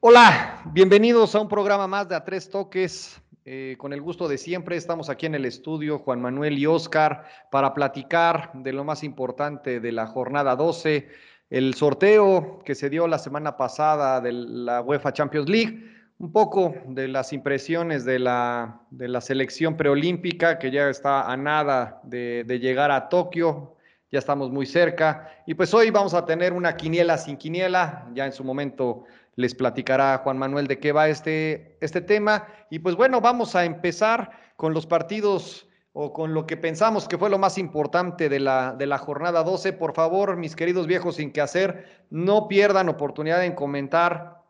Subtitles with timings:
[0.00, 3.20] Hola, bienvenidos a un programa más de A Tres Toques.
[3.44, 7.24] Eh, con el gusto de siempre, estamos aquí en el estudio, Juan Manuel y Oscar,
[7.50, 11.08] para platicar de lo más importante de la jornada 12,
[11.50, 15.90] el sorteo que se dio la semana pasada de la UEFA Champions League,
[16.20, 21.36] un poco de las impresiones de la, de la selección preolímpica que ya está a
[21.36, 23.74] nada de, de llegar a Tokio,
[24.12, 25.42] ya estamos muy cerca.
[25.44, 29.04] Y pues hoy vamos a tener una quiniela sin quiniela, ya en su momento
[29.38, 32.48] les platicará Juan Manuel de qué va este, este tema.
[32.70, 37.18] Y pues bueno, vamos a empezar con los partidos o con lo que pensamos que
[37.18, 39.74] fue lo más importante de la, de la jornada 12.
[39.74, 44.42] Por favor, mis queridos viejos sin que hacer, no pierdan oportunidad en comentar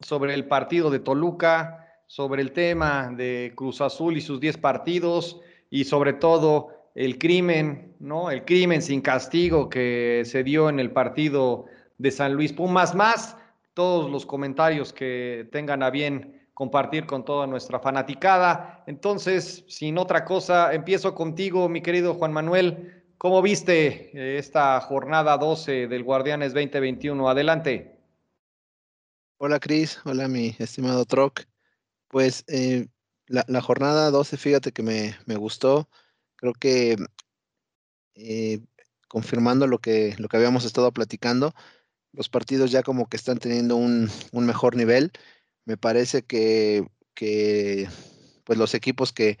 [0.00, 5.40] sobre el partido de Toluca, sobre el tema de Cruz Azul y sus 10 partidos
[5.70, 8.30] y sobre todo el crimen, ¿no?
[8.30, 11.64] El crimen sin castigo que se dio en el partido
[11.96, 13.38] de San Luis Pumas más
[13.80, 18.84] todos los comentarios que tengan a bien compartir con toda nuestra fanaticada.
[18.86, 23.02] Entonces, sin otra cosa, empiezo contigo, mi querido Juan Manuel.
[23.16, 27.26] ¿Cómo viste eh, esta jornada 12 del Guardianes 2021?
[27.26, 27.98] Adelante.
[29.38, 31.40] Hola Cris, hola mi estimado Troc.
[32.08, 32.86] Pues eh,
[33.28, 35.88] la, jornada 12, fíjate que me, me gustó.
[36.36, 36.98] Creo que
[38.14, 38.60] eh,
[39.08, 41.54] confirmando lo que, lo que habíamos estado platicando,
[42.12, 45.12] los partidos ya como que están teniendo un, mejor nivel.
[45.64, 46.86] Me parece que,
[48.44, 49.38] pues los equipos que,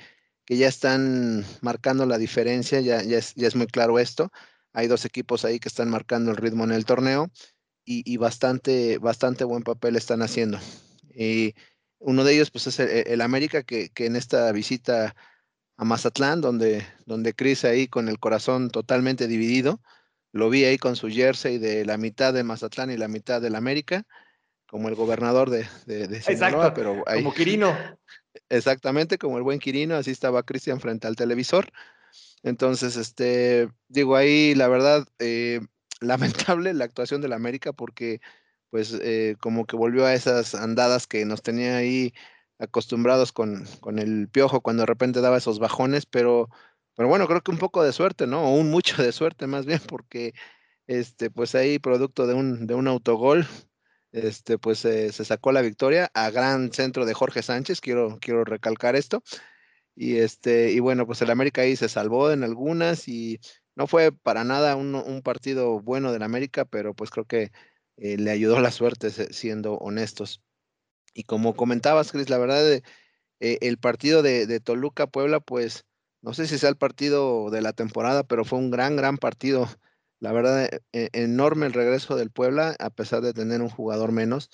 [0.48, 4.32] ya están marcando la diferencia, ya, ya, es, muy claro esto.
[4.72, 7.30] Hay dos equipos ahí que están marcando el ritmo en el torneo
[7.84, 10.58] y, bastante, bastante buen papel están haciendo.
[11.14, 11.54] Y
[11.98, 15.14] uno de ellos pues es el, América que, en esta visita
[15.76, 19.80] a Mazatlán, donde, donde Cris ahí con el corazón totalmente dividido,
[20.32, 23.56] lo vi ahí con su jersey de la mitad de Mazatlán y la mitad del
[23.56, 24.06] América,
[24.68, 27.76] como el gobernador de, de, Sinaloa, pero como Quirino.
[28.48, 31.72] Exactamente, como el buen Quirino, así estaba Cristian frente al televisor.
[32.42, 35.60] Entonces, este, digo ahí, la verdad, eh,
[36.00, 38.20] lamentable la actuación del América porque,
[38.70, 42.14] pues, eh, como que volvió a esas andadas que nos tenía ahí
[42.58, 46.48] acostumbrados con, con el piojo cuando de repente daba esos bajones, pero
[47.00, 48.42] pero bueno, creo que un poco de suerte, ¿no?
[48.44, 50.34] O un mucho de suerte más bien, porque
[50.86, 53.46] este, pues ahí producto de un, de un autogol,
[54.12, 58.96] este, pues se sacó la victoria a gran centro de Jorge Sánchez, quiero, quiero recalcar
[58.96, 59.22] esto.
[59.96, 63.40] Y este, y bueno, pues el América ahí se salvó en algunas y
[63.76, 67.50] no fue para nada un, un partido bueno del América, pero pues creo que
[67.96, 70.42] eh, le ayudó la suerte, siendo honestos.
[71.14, 72.82] Y como comentabas, Cris, la verdad, eh,
[73.40, 75.86] el partido de, de Toluca-Puebla, pues
[76.22, 79.68] no sé si sea el partido de la temporada, pero fue un gran, gran partido.
[80.20, 84.50] La verdad, e, enorme el regreso del Puebla, a pesar de tener un jugador menos.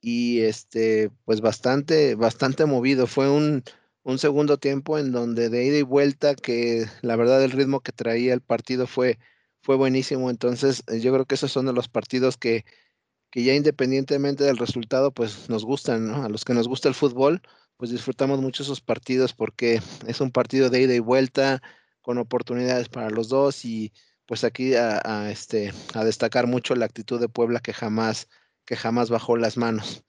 [0.00, 3.06] Y este, pues bastante, bastante movido.
[3.06, 3.64] Fue un,
[4.04, 7.92] un segundo tiempo en donde de ida y vuelta, que la verdad el ritmo que
[7.92, 9.18] traía el partido fue,
[9.62, 10.30] fue buenísimo.
[10.30, 12.64] Entonces, yo creo que esos son de los partidos que,
[13.30, 16.24] que ya independientemente del resultado, pues nos gustan, ¿no?
[16.24, 17.42] A los que nos gusta el fútbol,
[17.82, 21.60] pues disfrutamos mucho esos partidos porque es un partido de ida y vuelta
[22.00, 23.92] con oportunidades para los dos y
[24.24, 28.28] pues aquí a, este, a destacar mucho la actitud de Puebla que jamás,
[28.64, 30.04] que jamás bajó las manos.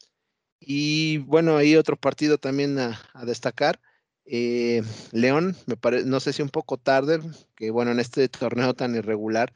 [0.60, 3.82] Y bueno, hay otro partido también a, destacar.
[4.26, 7.22] Eh, León, me parece, no sé si un poco tarde,
[7.56, 9.52] que bueno, en este torneo tan irregular,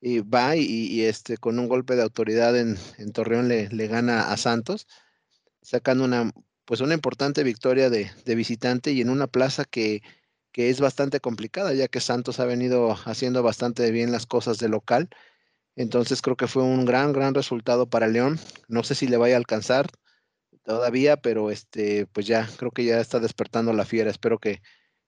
[0.00, 2.78] eh, va y, este, con un golpe de autoridad en,
[3.12, 4.86] Torreón le, le, gana a Santos,
[5.60, 6.32] sacando una
[6.70, 10.02] pues una importante victoria de, visitante y en una plaza que,
[10.52, 14.68] que, es bastante complicada, ya que Santos ha venido haciendo bastante bien las cosas de
[14.68, 15.08] local.
[15.74, 18.38] Entonces creo que fue un gran, gran resultado para León.
[18.68, 19.88] No sé si le vaya a alcanzar
[20.62, 24.08] todavía, pero este, pues ya creo que ya está despertando la fiera.
[24.08, 24.62] Espero que,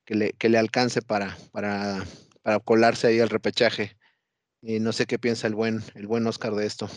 [0.04, 2.04] que, le, que le, alcance para, para,
[2.42, 3.96] para, colarse ahí al repechaje.
[4.62, 6.90] Y no sé qué piensa el buen, el buen Oscar de esto.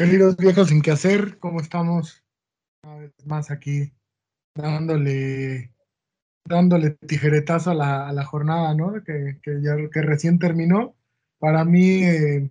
[0.00, 2.24] Queridos viejos sin qué hacer, ¿cómo estamos?
[2.82, 3.92] Una vez más aquí
[4.54, 5.74] dándole
[6.42, 8.94] dándole tijeretazo a la, a la jornada, ¿no?
[9.04, 10.96] Que, que, ya, que recién terminó.
[11.38, 12.50] Para mí, eh,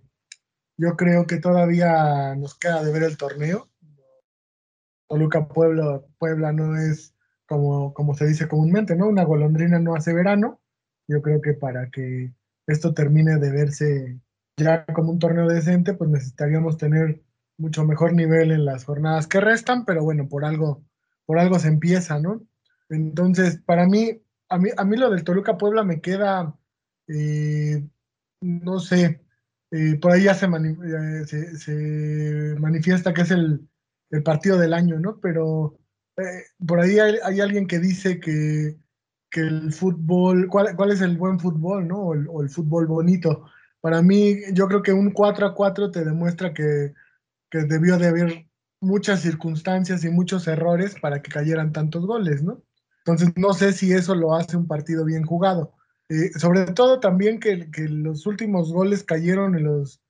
[0.78, 3.68] yo creo que todavía nos queda de ver el torneo.
[5.08, 9.08] Toluca Puebla, Puebla no es como, como se dice comúnmente, ¿no?
[9.08, 10.60] Una golondrina no hace verano.
[11.08, 12.32] Yo creo que para que
[12.68, 14.20] esto termine de verse
[14.56, 17.24] ya como un torneo decente, pues necesitaríamos tener
[17.60, 20.82] mucho mejor nivel en las jornadas que restan, pero bueno, por algo,
[21.26, 22.42] por algo se empieza, ¿no?
[22.88, 26.56] Entonces, para mí, a mí, a mí lo del Toluca Puebla me queda,
[27.06, 27.86] eh,
[28.40, 29.22] no sé,
[29.70, 30.48] eh, por ahí ya se,
[31.56, 33.68] se, manifiesta que es el,
[34.24, 35.20] partido del año, ¿no?
[35.20, 35.78] Pero
[36.16, 38.76] eh, por ahí hay, alguien que dice que,
[39.30, 41.98] que el fútbol, ¿cuál, ¿cuál, es el buen fútbol, ¿no?
[41.98, 43.44] O el, o el, fútbol bonito.
[43.80, 46.92] Para mí, yo creo que un 4 a 4 te demuestra que,
[47.50, 48.46] que debió de haber
[48.80, 52.62] muchas circunstancias y muchos errores para que cayeran tantos goles, ¿no?
[53.04, 55.72] Entonces, no sé si eso lo hace un partido bien jugado.
[56.08, 60.00] Eh, sobre todo también que, los últimos goles cayeron en los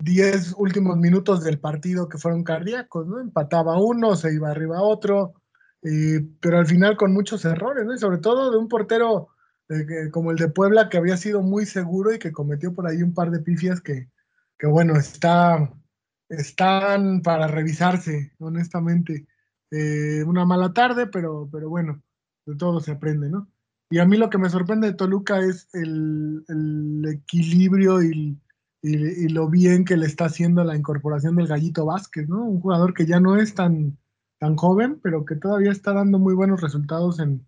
[0.00, 3.20] 10 últimos minutos del partido que fueron cardíacos, ¿no?
[3.20, 5.34] Empataba uno, se iba arriba otro,
[5.82, 7.94] eh, pero al final con muchos errores, ¿no?
[7.94, 9.28] Y sobre todo de un portero
[9.68, 13.02] eh, como el de Puebla que había sido muy seguro y que cometió por ahí
[13.02, 14.08] un par de pifias que,
[14.58, 15.70] que bueno, está,
[16.28, 19.26] están para revisarse, honestamente.
[20.26, 22.02] una mala tarde, pero, pero bueno,
[22.46, 23.48] de todo se aprende, ¿no?
[23.90, 26.44] Y a mí lo que me sorprende de Toluca es el,
[27.08, 28.38] equilibrio y,
[28.82, 32.44] lo bien que le está haciendo la incorporación del Gallito Vázquez, ¿no?
[32.44, 33.98] Un jugador que ya no es tan,
[34.38, 37.46] tan joven, pero que todavía está dando muy buenos resultados en,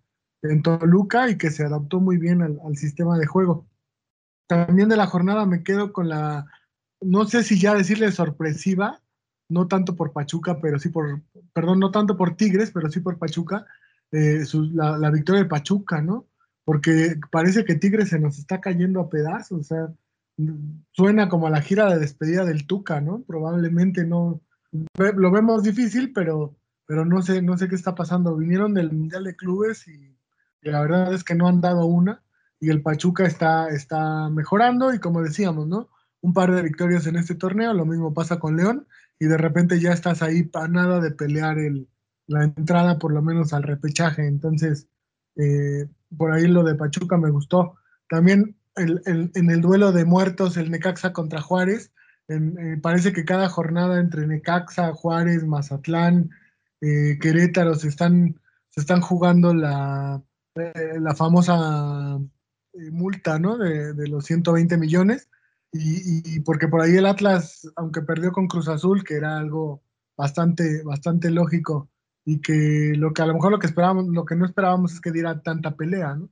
[0.62, 3.66] Toluca y que se adaptó muy bien al, sistema de juego.
[4.46, 6.46] También de la jornada me quedo con la,
[7.00, 9.00] no sé si ya decirle sorpresiva,
[9.48, 11.22] no tanto por Pachuca, pero sí por,
[11.52, 13.66] perdón, no tanto por Tigres, pero sí por Pachuca,
[14.12, 16.26] eh, la, victoria de Pachuca, ¿no?
[16.64, 19.88] Porque parece que Tigres se nos está cayendo a pedazos, o sea,
[20.92, 23.22] suena como a la gira de despedida del Tuca, ¿no?
[23.22, 24.40] Probablemente no,
[24.96, 26.56] lo vemos difícil, pero,
[26.86, 28.36] pero no sé, no sé qué está pasando.
[28.36, 30.14] Vinieron del Mundial de Clubes y,
[30.62, 32.22] la verdad es que no han dado una
[32.60, 35.88] y el Pachuca está, está mejorando y como decíamos, ¿no?
[36.20, 38.87] Un par de victorias en este torneo, lo mismo pasa con León
[39.19, 41.88] y de repente ya estás ahí para nada de pelear el,
[42.26, 44.26] la entrada por lo menos al repechaje.
[44.26, 44.88] Entonces,
[45.37, 47.76] eh, por ahí lo de Pachuca me gustó.
[48.09, 51.93] También en el duelo de muertos, el Necaxa contra Juárez,
[52.29, 56.31] eh, parece que cada jornada entre Necaxa, Juárez, Mazatlán,
[56.81, 60.23] eh, Querétaro se están, se están jugando la,
[60.55, 62.20] la famosa
[62.93, 63.56] multa ¿no?
[63.56, 65.29] de, de, los 120 millones.
[65.73, 69.82] Y, y, porque por ahí el Atlas, aunque perdió con Cruz Azul, que era algo
[70.17, 71.91] bastante, bastante lógico,
[72.25, 75.00] y que lo que a lo mejor lo que esperábamos, lo que no esperábamos es
[75.00, 76.29] que diera tanta pelea, ¿no?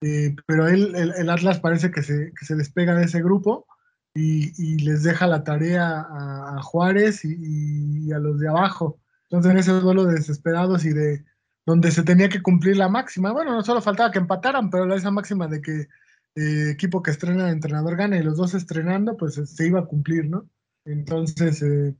[0.00, 3.66] Eh, pero él, el, Atlas parece que se, que se, despega de ese grupo
[4.14, 8.98] y, y les deja la tarea a, Juárez y, a los de abajo.
[9.24, 11.24] Entonces en ese duelo de desesperados y de
[11.66, 15.10] donde se tenía que cumplir la máxima, bueno, no solo faltaba que empataran, pero esa
[15.10, 15.88] máxima de que
[16.36, 19.86] eh, equipo que estrena, el entrenador gana y los dos estrenando, pues se iba a
[19.86, 20.48] cumplir, ¿no?
[20.84, 21.94] Entonces, eh,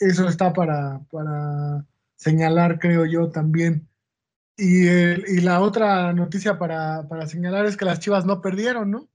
[0.00, 1.84] eso está para, para
[2.16, 3.88] señalar, creo yo, también.
[4.56, 9.08] Y, y la otra noticia para, para, señalar es que las Chivas no perdieron, ¿no?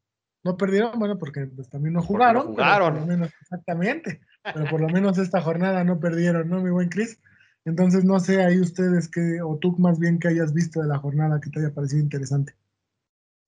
[0.44, 2.48] No perdieron, bueno, porque pues, también no jugaron.
[2.48, 2.94] jugaron.
[2.94, 4.22] por lo menos, exactamente.
[4.44, 7.20] Pero por lo menos esta jornada no perdieron, ¿no, mi buen Cris?
[7.66, 10.98] Entonces, no sé ahí ustedes que, o tú más bien que hayas visto de la
[10.98, 12.56] jornada que te haya parecido interesante.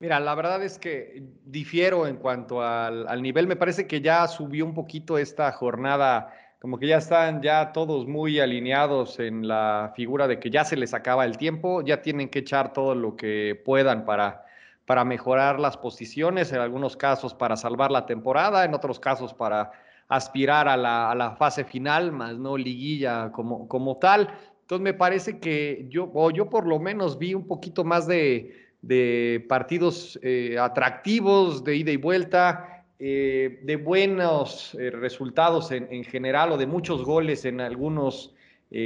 [0.06, 3.48] Mira, la verdad es que difiero en cuanto al, al nivel.
[3.48, 8.06] Me parece que ya subió un poquito esta jornada como que ya están ya todos
[8.06, 12.30] muy alineados en la figura de que ya se les acaba el tiempo, ya tienen
[12.30, 14.46] que echar todo lo que puedan para,
[14.86, 19.72] para mejorar las posiciones, en algunos casos para salvar la temporada, en otros casos para
[20.08, 24.30] aspirar a la, a la fase final, más no liguilla como, como tal.
[24.62, 28.65] Entonces me parece que yo, o yo por lo menos vi un poquito más de,
[28.86, 36.52] de partidos eh, atractivos, de ida y vuelta, eh, de buenos eh, resultados en, general
[36.52, 38.34] o de muchos goles en algunos,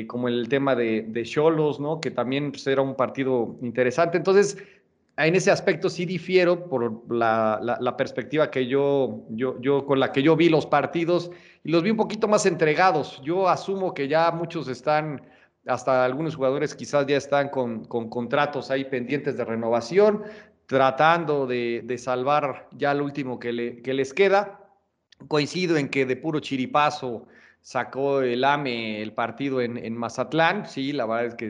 [0.07, 1.99] como el tema de Cholos, ¿no?
[1.99, 4.17] que también pues, era un partido interesante.
[4.17, 4.57] Entonces,
[5.17, 10.23] en ese aspecto sí difiero por la, perspectiva que yo, yo, yo, con la que
[10.23, 11.29] yo vi los partidos
[11.63, 13.21] y los vi un poquito más entregados.
[13.23, 15.21] Yo asumo que ya muchos están,
[15.65, 20.23] hasta algunos jugadores quizás ya están con, con contratos ahí pendientes de renovación
[20.69, 24.69] tratando de, salvar ya lo último que, les queda.
[25.27, 27.25] Coincido en que de puro chiripazo
[27.59, 30.67] sacó el AME el partido en, Mazatlán.
[30.67, 31.49] Sí, la verdad es que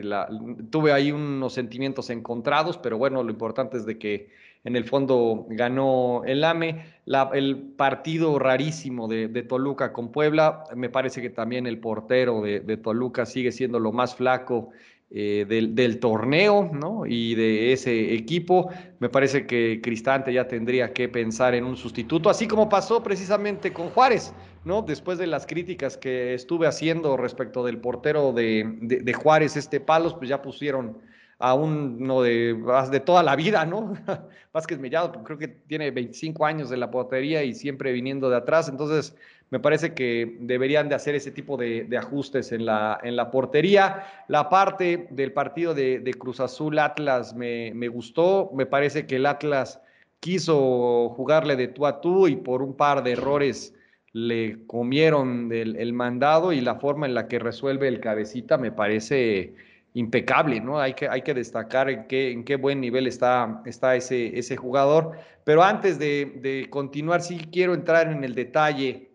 [0.70, 4.30] tuve ahí unos sentimientos encontrados, pero bueno, lo importante es de que
[4.64, 6.84] en el fondo ganó el AME.
[7.32, 12.76] el partido rarísimo de, Toluca con Puebla, me parece que también el portero de, de
[12.76, 14.70] Toluca sigue siendo lo más flaco
[15.12, 17.04] eh, del, torneo ¿no?
[17.04, 18.70] y de ese equipo.
[19.00, 23.72] Me parece que Cristante ya tendría que pensar en un sustituto, así como pasó precisamente
[23.72, 24.32] con Juárez,
[24.64, 24.82] ¿no?
[24.82, 30.28] Después de las críticas que estuve haciendo respecto del portero de, Juárez, este Palos, pues
[30.28, 30.98] ya pusieron
[31.40, 32.56] a uno de,
[32.90, 33.94] de toda la vida, ¿no?
[34.52, 38.68] Vázquez Mellado, creo que tiene 25 años en la portería y siempre viniendo de atrás,
[38.68, 39.16] entonces
[39.50, 44.06] me parece que deberían de hacer ese tipo de, ajustes en la, en la portería.
[44.28, 48.50] La parte del partido de, Cruz Azul Atlas me, me, gustó.
[48.54, 49.80] Me parece que el Atlas
[50.20, 53.74] quiso jugarle de tú a tú y por un par de errores
[54.12, 59.54] le comieron el, mandado y la forma en la que resuelve el cabecita me parece
[59.94, 60.78] impecable, ¿no?
[60.78, 64.56] Hay que, hay que destacar en qué, en qué buen nivel está, está ese, ese
[64.56, 65.12] jugador.
[65.44, 69.10] Pero antes de, de continuar, sí quiero entrar en el detalle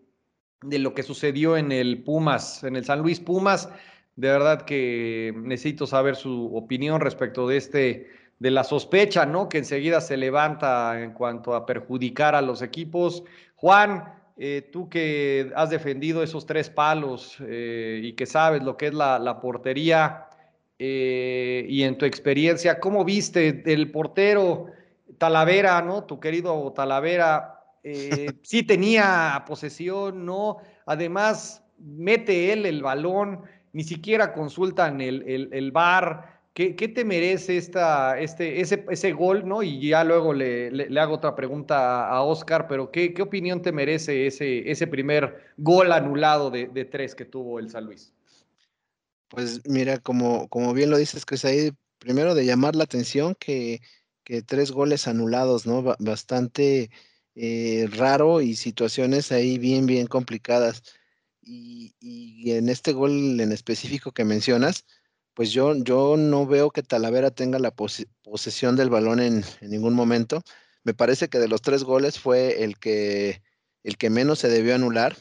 [0.62, 3.68] de lo que sucedió en el Pumas, en el San Luis Pumas.
[4.16, 9.48] De verdad que necesito saber su opinión respecto de este, de la sospecha, ¿no?
[9.48, 13.24] Que enseguida se levanta en cuanto a perjudicar a los equipos.
[13.56, 18.88] Juan, eh, tú que has defendido esos tres palos eh, y que sabes lo que
[18.88, 20.26] es la, portería
[20.78, 24.66] eh, y en tu experiencia, ¿cómo viste el portero
[25.18, 26.04] Talavera, ¿no?
[26.04, 30.58] Tu querido Talavera, eh, sí tenía posesión, ¿no?
[30.84, 33.42] Además, mete él el balón,
[33.72, 36.36] ni siquiera consultan el, el, el bar.
[36.52, 39.62] ¿Qué, ¿Qué, te merece esta, este, ese, ese gol, ¿no?
[39.62, 43.72] Y ya luego le, le, hago otra pregunta a Oscar, pero ¿qué, ¿qué, opinión te
[43.72, 48.15] merece ese, ese primer gol anulado de, de, tres que tuvo el San Luis?
[49.28, 53.80] Pues mira, como, como bien lo dices, Chris, ahí primero de llamar la atención que,
[54.24, 55.82] que tres goles anulados, ¿no?
[55.98, 56.90] Bastante
[57.36, 60.82] eh, raro y situaciones ahí bien, bien complicadas.
[61.42, 61.94] Y,
[62.50, 64.84] en este gol en específico que mencionas,
[65.34, 70.42] pues yo, yo no veo que Talavera tenga la posesión del balón en, ningún momento.
[70.84, 73.42] Me parece que de los tres goles fue el que,
[73.84, 75.16] el que menos se debió anular.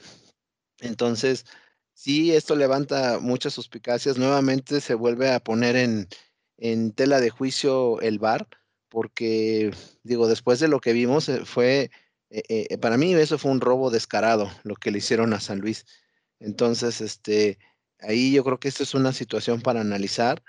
[0.80, 1.46] Entonces,
[1.96, 4.20] sí, esto levanta muchas suspicacias.
[4.20, 6.08] Nuevamente se vuelve a poner en,
[6.58, 8.48] en tela de juicio el VAR,
[8.90, 9.74] porque,
[10.04, 11.90] digo, después de lo que vimos, eh, fue
[12.30, 15.60] eh, eh, para mí eso fue un robo descarado, lo que le hicieron a San
[15.60, 15.86] Luis.
[16.40, 17.60] Entonces, este,
[18.00, 20.44] ahí yo creo que esto es una situación para analizar.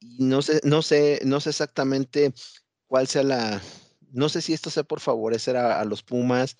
[0.00, 2.34] Y no sé, no sé, no sé exactamente
[2.86, 3.62] cuál sea la,
[4.12, 6.56] no sé si esto sea por favorecer a, los Pumas,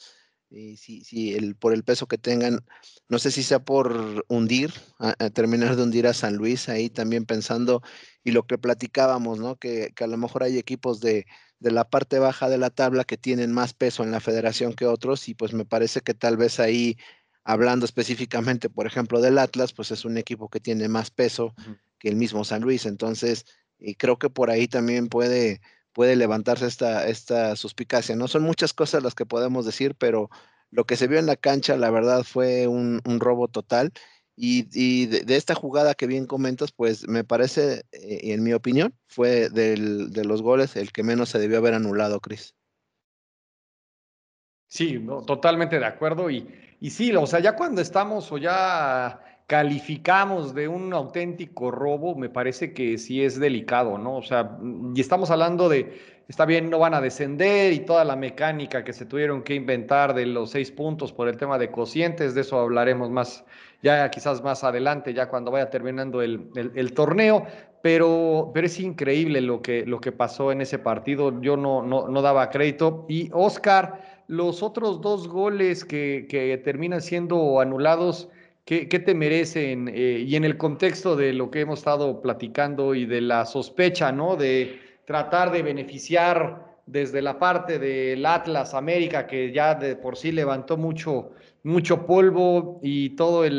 [0.55, 2.65] y si, si el, por el peso que tengan,
[3.09, 7.27] no sé si sea por hundir, a, terminar de hundir a San Luis, ahí también
[7.27, 7.83] pensando,
[8.23, 9.57] y lo que platicábamos, ¿no?
[9.57, 11.27] Que, que a lo mejor hay equipos de,
[11.59, 14.87] de la parte baja de la tabla que tienen más peso en la federación que
[14.87, 16.97] otros y pues me parece que tal vez ahí,
[17.43, 21.55] hablando específicamente, por ejemplo, del Atlas, pues es un equipo que tiene más peso
[21.99, 22.87] que el mismo San Luis.
[22.87, 23.47] Entonces,
[23.79, 25.61] y creo que por ahí también puede,
[25.95, 28.17] puede levantarse esta, esta suspicacia.
[28.17, 30.29] No son muchas cosas las que podemos decir, pero
[30.71, 33.93] lo que se vio en la cancha, la verdad, fue un, un robo total
[34.37, 39.49] y, de, esta jugada que bien comentas, pues me parece, eh, en mi opinión, fue
[39.49, 42.55] del, de los goles el que menos se debió haber anulado, Cris.
[44.67, 46.31] Sí, totalmente de acuerdo.
[46.31, 46.49] Y,
[46.81, 52.29] y sí, o sea, ya cuando estamos o ya calificamos de un auténtico robo, me
[52.29, 54.17] parece que sí es delicado, ¿no?
[54.17, 54.59] O sea,
[54.95, 58.93] y estamos hablando de, está bien, no van a descender y toda la mecánica que
[58.93, 62.59] se tuvieron que inventar de los seis puntos por el tema de cocientes, de eso
[62.59, 63.45] hablaremos más
[63.85, 67.47] ya quizás más adelante, ya cuando vaya terminando el, torneo,
[67.83, 72.23] pero, pero es increíble lo que, lo que pasó en ese partido, yo no, no,
[72.23, 73.05] daba crédito.
[73.11, 78.31] Y Oscar, los otros dos goles que, terminan siendo anulados,
[78.65, 79.89] ¿qué, te merecen?
[79.89, 84.13] Eh, y en el contexto de lo que hemos estado platicando y de la sospecha,
[84.13, 84.37] ¿no?
[84.37, 90.33] De tratar de beneficiar desde la parte del Atlas América, que ya de por sí
[90.33, 91.31] levantó mucho,
[91.63, 93.51] mucho polvo y todos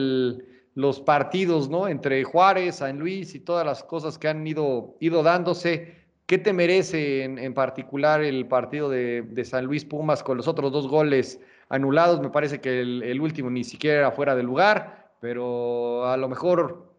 [0.75, 1.87] los partidos, ¿no?
[1.87, 6.05] Entre Juárez, San Luis y todas las cosas que han ido, ido dándose.
[6.25, 10.87] ¿Qué te merece en, particular el partido de, San Luis Pumas con los otros dos
[10.87, 12.21] goles anulados?
[12.21, 16.93] Me parece que el, último ni siquiera era fuera de lugar, pero a lo mejor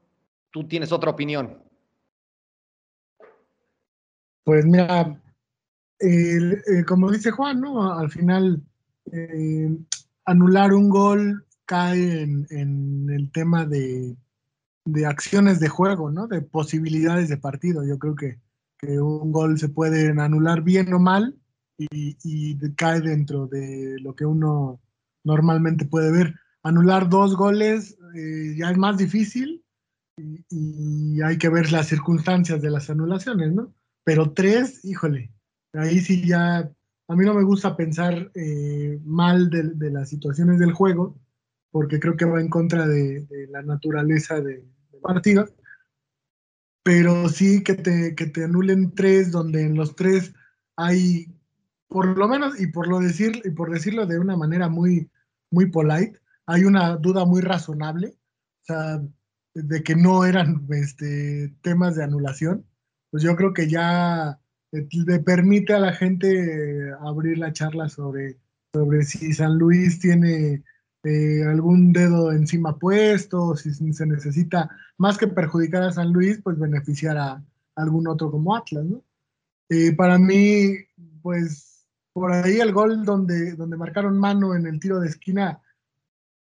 [0.51, 1.63] tú tienes otra opinión.
[4.45, 5.21] Pues mira,
[5.99, 7.93] eh, como dice Juan, ¿no?
[7.99, 8.63] Al final
[9.13, 9.77] eh,
[10.25, 14.17] anular un gol cae en, el tema de,
[15.07, 16.27] acciones de juego, ¿no?
[16.27, 17.85] De posibilidades de partido.
[17.85, 18.39] Yo creo que,
[19.01, 21.35] un gol se puede anular bien o mal
[21.79, 24.81] y, cae dentro de lo que uno
[25.25, 26.35] normalmente puede ver.
[26.63, 29.65] Anular dos goles eh, ya es más difícil
[30.17, 33.75] y, y, hay que ver las circunstancias de las anulaciones, ¿no?
[34.05, 35.33] Pero tres, híjole,
[35.73, 36.71] ahí sí ya
[37.09, 41.17] a mí no me gusta pensar eh, mal de, las situaciones del juego,
[41.71, 45.49] porque creo que va en contra de, la naturaleza del de partido.
[46.83, 50.35] pero sí que te, que te anulen tres, donde en los tres
[50.77, 51.33] hay,
[51.89, 55.11] por lo menos, y por, lo decir, y por decirlo de una manera muy,
[55.51, 58.15] muy polite, hay una duda muy razonable,
[58.63, 59.03] o sea,
[59.55, 62.67] de que no eran este, temas de anulación,
[63.11, 64.39] pues yo creo que ya
[64.73, 68.37] le permite a la gente abrir la charla sobre,
[68.73, 70.65] sobre si San Luis tiene
[71.05, 76.59] eh, algún dedo encima puesto, si se necesita, más que perjudicar a San Luis, pues
[76.59, 77.45] beneficiar a
[77.77, 79.03] algún otro como Atlas, ¿no?
[79.69, 80.75] Eh, para mí,
[81.23, 81.76] pues
[82.17, 85.61] por ahí el gol donde, donde marcaron mano en el tiro de esquina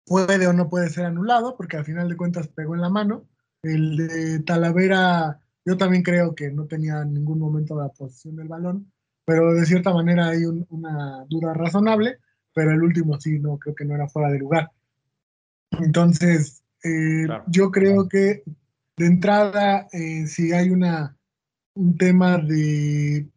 [0.04, 3.28] puede o no puede ser anulado, porque al final de cuentas pegó en la mano.
[3.62, 8.48] El de Talavera yo también creo que no tenía en ningún momento la posición del
[8.48, 8.90] balón,
[9.24, 12.18] pero de cierta manera hay una duda razonable,
[12.52, 14.68] pero el último sí, no, creo que no era fuera de lugar.
[15.78, 18.42] Entonces, eh, yo creo que
[18.96, 21.16] de entrada, eh, si hay una,
[21.74, 23.28] un tema de,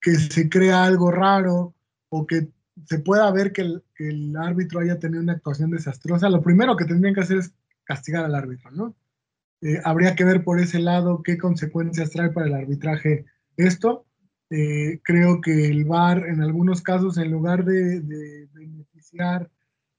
[0.00, 1.74] que se crea algo raro
[2.08, 2.48] o que
[2.86, 7.14] se pueda ver que el, árbitro haya tenido una actuación desastrosa, lo primero que tendrían
[7.14, 7.52] que hacer es
[7.84, 8.94] castigar al árbitro, ¿no?
[9.60, 13.24] Eh, habría que ver por ese lado qué consecuencias trae para el arbitraje
[13.56, 14.06] esto.
[14.50, 18.00] Eh, creo que el VAR en algunos casos, en lugar de,
[18.52, 19.50] beneficiar,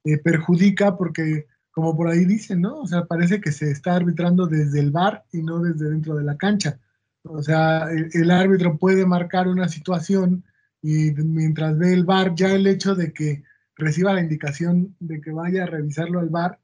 [0.06, 2.80] eh, perjudica porque, como por ahí dicen, ¿no?
[2.80, 6.24] O sea, parece que se está arbitrando desde el VAR y no desde dentro de
[6.24, 6.80] la cancha.
[7.24, 10.44] O sea, el, árbitro puede marcar una situación
[10.82, 13.44] y mientras ve el VAR, ya el hecho de que
[13.76, 16.60] reciba la indicación de que vaya a revisarlo al VAR,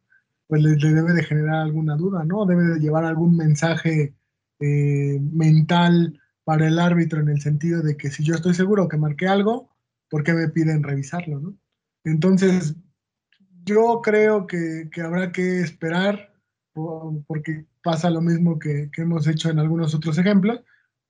[0.48, 2.46] pues le, debe de generar alguna duda, ¿no?
[2.46, 4.14] Debe de llevar algún mensaje
[4.60, 8.98] eh, mental para el árbitro en el sentido de que si yo estoy seguro que
[8.98, 9.70] marqué algo,
[10.10, 11.58] ¿por qué me piden revisarlo, ¿no?
[12.04, 12.76] Entonces,
[13.66, 16.34] yo creo que, habrá que esperar,
[17.28, 20.60] porque pasa lo mismo que, hemos hecho en algunos otros ejemplos.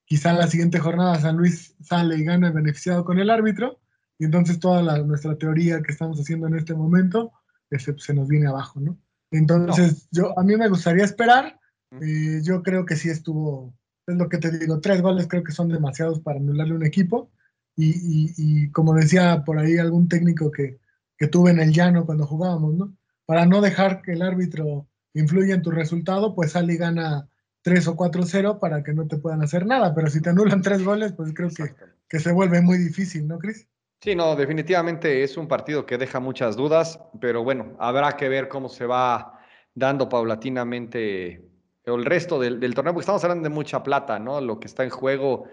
[0.04, 3.80] Quizá la siguiente jornada San Luis sale y gana beneficiado con el árbitro,
[4.18, 7.32] y entonces toda nuestra teoría que estamos haciendo en este momento
[7.70, 8.98] se, se nos viene abajo, ¿no?
[9.30, 11.58] Entonces, yo a mí me gustaría esperar.
[12.00, 13.74] y yo creo que sí estuvo,
[14.06, 17.30] es lo que te digo, tres goles creo que son demasiados para anularle un equipo.
[17.78, 20.78] Y, como decía por ahí algún técnico que,
[21.16, 22.94] que tuve en el llano cuando jugábamos, ¿no?
[23.24, 27.28] Para no dejar que el árbitro influya en tu resultado, pues sale y gana
[27.62, 29.94] 3 o 4-0 para que no te puedan hacer nada.
[29.94, 31.74] Pero si te anulan tres goles, pues creo que,
[32.08, 33.68] que se vuelve muy difícil, ¿no, Cris?
[34.00, 38.48] Sí, no, definitivamente es un partido que deja muchas dudas, pero bueno, habrá que ver
[38.48, 39.40] cómo se va
[39.74, 41.48] dando paulatinamente
[41.84, 44.40] el resto del, torneo, porque estamos hablando de mucha plata, ¿no?
[44.40, 45.44] Lo que está en juego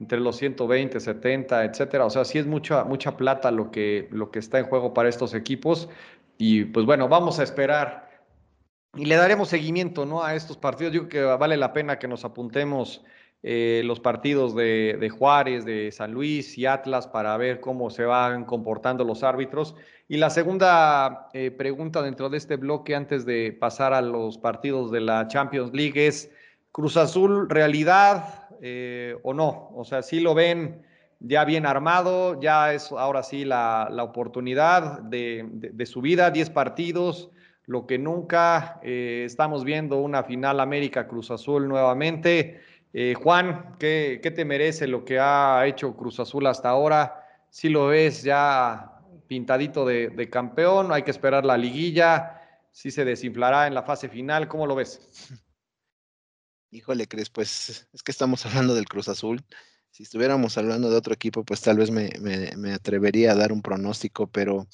[0.00, 2.06] entre los 120, 70, etcétera.
[2.06, 5.08] O sea, sí es mucha, mucha plata lo que, lo que está en juego para
[5.08, 5.88] estos equipos.
[6.38, 8.10] Y pues bueno, vamos a esperar
[8.96, 10.22] y le daremos seguimiento, ¿no?
[10.22, 10.92] A estos partidos.
[10.92, 13.02] Yo creo que vale la pena que nos apuntemos
[13.42, 18.44] eh, los partidos de, Juárez, de San Luis y Atlas para ver cómo se van
[18.44, 19.74] comportando los árbitros.
[20.08, 24.90] Y la segunda eh, pregunta dentro de este bloque, antes de pasar a los partidos
[24.90, 26.30] de la Champions League, es
[26.70, 29.70] Cruz Azul, ¿realidad eh, o no?
[29.74, 30.82] O sea, si lo ven
[31.18, 37.30] ya bien armado, ya es ahora sí la, oportunidad de, de, su vida, 10 partidos,
[37.66, 42.60] lo que nunca estamos viendo una final América Cruz Azul nuevamente.
[42.92, 47.26] Eh, Juan, ¿qué, te merece lo que ha hecho Cruz Azul hasta ahora?
[47.50, 53.66] Si lo ves ya pintadito de, campeón, hay que esperar la liguilla, si se desinflará
[53.66, 55.00] en la fase final, ¿cómo lo ves?
[56.70, 59.42] Híjole, Cris, pues es que estamos hablando del Cruz Azul.
[59.90, 62.10] Si estuviéramos hablando de otro equipo, pues tal vez me,
[62.56, 64.66] me atrevería a dar un pronóstico, pero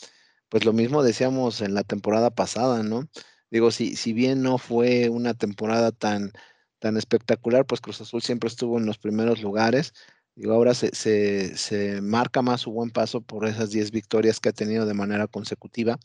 [0.49, 3.09] pues lo mismo decíamos en la temporada pasada, ¿no?
[3.51, 6.33] Digo, si, si bien no fue una temporada tan,
[6.79, 9.93] tan espectacular, pues Cruz Azul siempre estuvo en los primeros lugares.
[10.35, 14.53] Digo, ahora se, se, marca más su buen paso por esas 10 victorias que ha
[14.53, 15.99] tenido de manera consecutiva.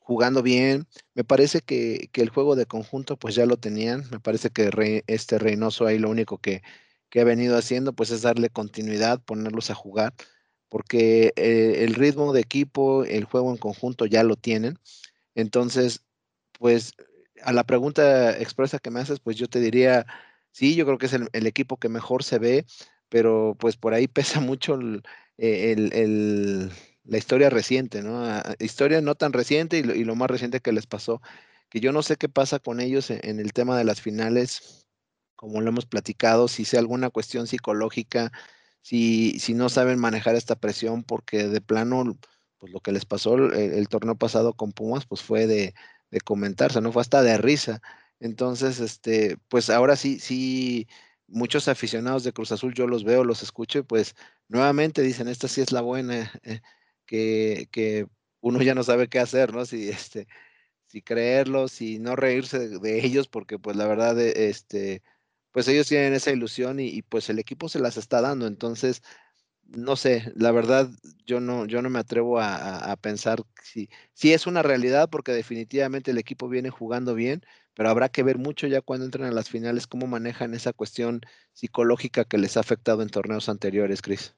[0.00, 4.50] Jugando bien, me parece que, el juego de conjunto pues ya lo tenían, me parece
[4.50, 6.62] que este Reynoso ahí lo único que,
[7.14, 10.14] ha venido haciendo pues es darle continuidad, ponerlos a jugar,
[10.68, 14.78] porque eh, el ritmo de equipo, el juego en conjunto ya lo tienen.
[15.34, 16.02] Entonces,
[16.58, 16.94] pues
[17.42, 20.06] a la pregunta expresa que me haces, pues yo te diría,
[20.52, 22.66] sí, yo creo que es el, equipo que mejor se ve,
[23.08, 24.78] pero pues por ahí pesa mucho
[25.38, 26.70] eh,
[27.04, 28.24] la historia reciente, ¿no?
[28.24, 31.22] Ah, historia no tan reciente y lo, más reciente que les pasó,
[31.70, 34.86] que yo no sé qué pasa con ellos en, el tema de las finales,
[35.36, 38.32] como lo hemos platicado, si sea alguna cuestión psicológica,
[38.88, 42.18] si, si no saben manejar esta presión, porque de plano,
[42.58, 45.74] pues lo que les pasó el torneo pasado con Pumas, pues fue de
[46.10, 46.92] de comentarse, ¿no?
[46.92, 47.80] Fue hasta de risa.
[48.20, 50.88] Entonces, este, pues ahora sí, sí,
[51.26, 54.16] muchos aficionados de Cruz Azul, yo los veo, los escucho, pues
[54.48, 56.60] nuevamente dicen, esta sí es la buena, eh,
[57.06, 58.06] que, que,
[58.40, 59.66] uno ya no sabe qué hacer, ¿no?
[59.66, 60.28] Si, este,
[60.86, 65.02] si creerlos, si no reírse de, ellos, porque pues la verdad, eh, este,
[65.52, 68.46] pues ellos tienen esa ilusión y, pues el equipo se las está dando.
[68.46, 69.02] Entonces,
[69.64, 70.88] no sé, la verdad,
[71.26, 76.10] yo no, yo no me atrevo a, pensar si, si es una realidad, porque definitivamente
[76.10, 77.42] el equipo viene jugando bien,
[77.74, 81.20] pero habrá que ver mucho ya cuando entren a las finales cómo manejan esa cuestión
[81.52, 84.34] psicológica que les ha afectado en torneos anteriores, Cris.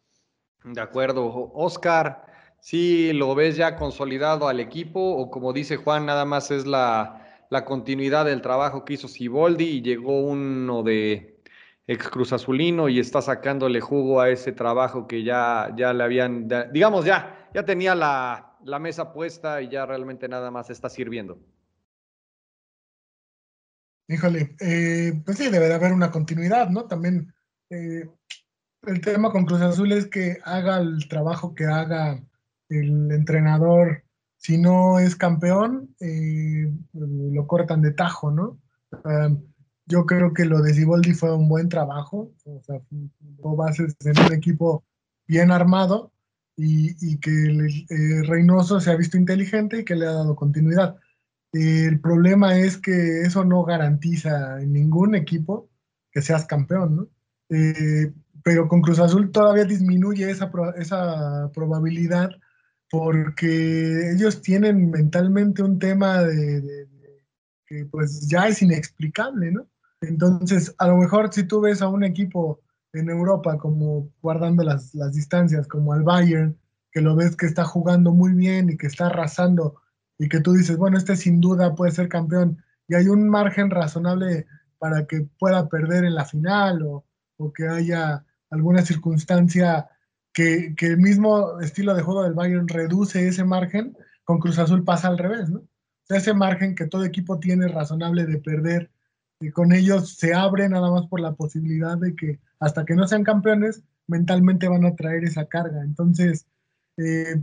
[0.64, 2.26] De acuerdo, Oscar,
[2.60, 7.29] ¿sí lo ves ya consolidado al equipo o como dice Juan, nada más es la,
[7.50, 11.42] la continuidad del trabajo que hizo Siboldi y llegó uno de
[11.86, 16.48] ex Cruz Azulino y está sacándole jugo a ese trabajo que ya, ya le habían,
[16.72, 21.38] digamos, ya, ya tenía la, la mesa puesta y ya realmente nada más está sirviendo.
[24.08, 26.86] Híjole, eh, pues sí, debe de haber una continuidad, ¿no?
[26.86, 27.32] También
[27.70, 28.08] eh,
[28.86, 32.20] el tema con Cruz Azul es que haga el trabajo que haga
[32.68, 34.04] el entrenador.
[34.40, 38.58] Si no es campeón, eh, lo cortan de tajo, ¿no?
[39.04, 39.42] Um,
[39.84, 42.80] yo creo que lo de Ziboldi fue un buen trabajo, o sea,
[43.36, 44.82] tuvo bases en un equipo
[45.26, 46.12] bien armado
[46.56, 50.34] y, y que el, eh, Reynoso se ha visto inteligente y que le ha dado
[50.34, 50.96] continuidad.
[51.52, 55.68] El problema es que eso no garantiza en ningún equipo
[56.10, 57.08] que seas campeón, ¿no?
[57.50, 58.10] Eh,
[58.42, 62.30] pero con Cruz Azul todavía disminuye esa, esa probabilidad
[62.90, 66.88] porque ellos tienen mentalmente un tema de,
[67.66, 69.66] que pues ya es inexplicable, ¿no?
[70.00, 72.60] Entonces, a lo mejor si tú ves a un equipo
[72.92, 76.58] en Europa como guardando las, las distancias, como al Bayern,
[76.90, 79.80] que lo ves que está jugando muy bien y que está arrasando
[80.18, 83.70] y que tú dices, bueno, este sin duda puede ser campeón y hay un margen
[83.70, 84.46] razonable
[84.78, 87.04] para que pueda perder en la final o,
[87.36, 89.88] o que haya alguna circunstancia
[90.76, 95.08] que, el mismo estilo de juego del Bayern reduce ese margen, con Cruz Azul pasa
[95.08, 95.62] al revés, ¿no?
[96.08, 98.90] Ese margen que todo equipo tiene razonable de perder,
[99.52, 103.24] con ellos se abre nada más por la posibilidad de que hasta que no sean
[103.24, 105.82] campeones, mentalmente van a traer esa carga.
[105.82, 106.46] Entonces,
[106.96, 107.40] eh,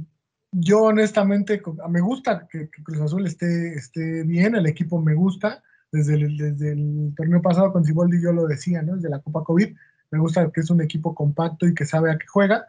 [0.52, 6.16] yo honestamente me gusta que, Cruz Azul esté, esté bien, el equipo me gusta, desde
[6.16, 8.96] el, desde el torneo pasado con Ciboldi yo lo decía, ¿no?
[8.96, 9.76] Desde la Copa COVID,
[10.12, 12.68] me gusta que es un equipo compacto y que sabe a qué juega,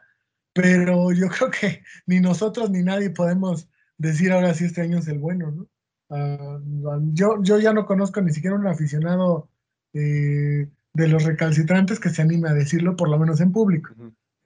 [0.59, 5.09] pero yo creo que ni nosotros ni nadie podemos decir ahora si este año es
[5.09, 5.69] el bueno, ¿no?
[6.11, 9.51] Uh, yo, yo ya no conozco ni siquiera un aficionado
[9.93, 13.95] eh, de los recalcitrantes que se anime a decirlo, por lo menos en público.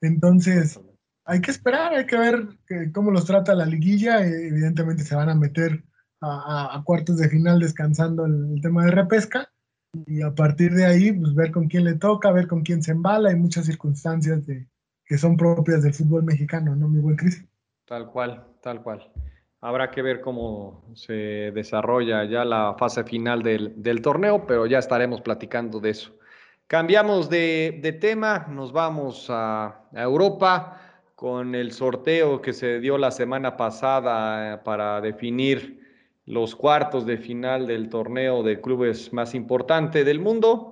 [0.00, 0.80] Entonces,
[1.24, 4.26] hay que esperar, hay que ver que, cómo los trata la liguilla.
[4.26, 5.84] Eh, evidentemente se van a meter
[6.20, 9.48] a, a, a cuartos de final descansando el, el, tema de repesca
[10.06, 12.90] y a partir de ahí, pues ver con quién le toca, ver con quién se
[12.90, 13.30] embala.
[13.30, 14.66] Hay muchas circunstancias de,
[15.12, 17.44] que son propias del fútbol mexicano, ¿no, mi buen Cris?
[17.84, 19.12] Tal cual, tal cual.
[19.60, 25.20] Habrá que ver cómo se desarrolla ya la fase final del, torneo, pero ya estaremos
[25.20, 26.16] platicando de eso.
[26.66, 30.80] Cambiamos de, tema, nos vamos a, a, Europa
[31.14, 35.78] con el sorteo que se dio la semana pasada para definir
[36.24, 40.71] los cuartos de final del torneo de clubes más importante del mundo.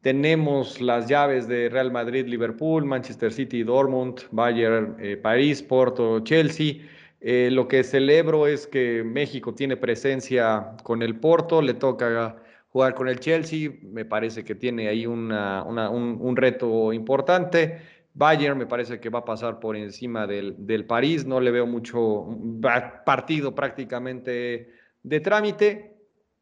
[0.00, 6.76] Tenemos las llaves de Real Madrid, Liverpool, Manchester City, Dortmund, Bayern, eh, París, Porto, Chelsea.
[7.20, 12.36] Eh, lo que celebro es que México tiene presencia con el Porto, le toca
[12.68, 17.80] jugar con el Chelsea, me parece que tiene ahí una, un, un, reto importante.
[18.14, 21.66] Bayern me parece que va a pasar por encima del, del París, no le veo
[21.66, 22.26] mucho
[23.04, 24.70] partido prácticamente
[25.02, 25.97] de trámite.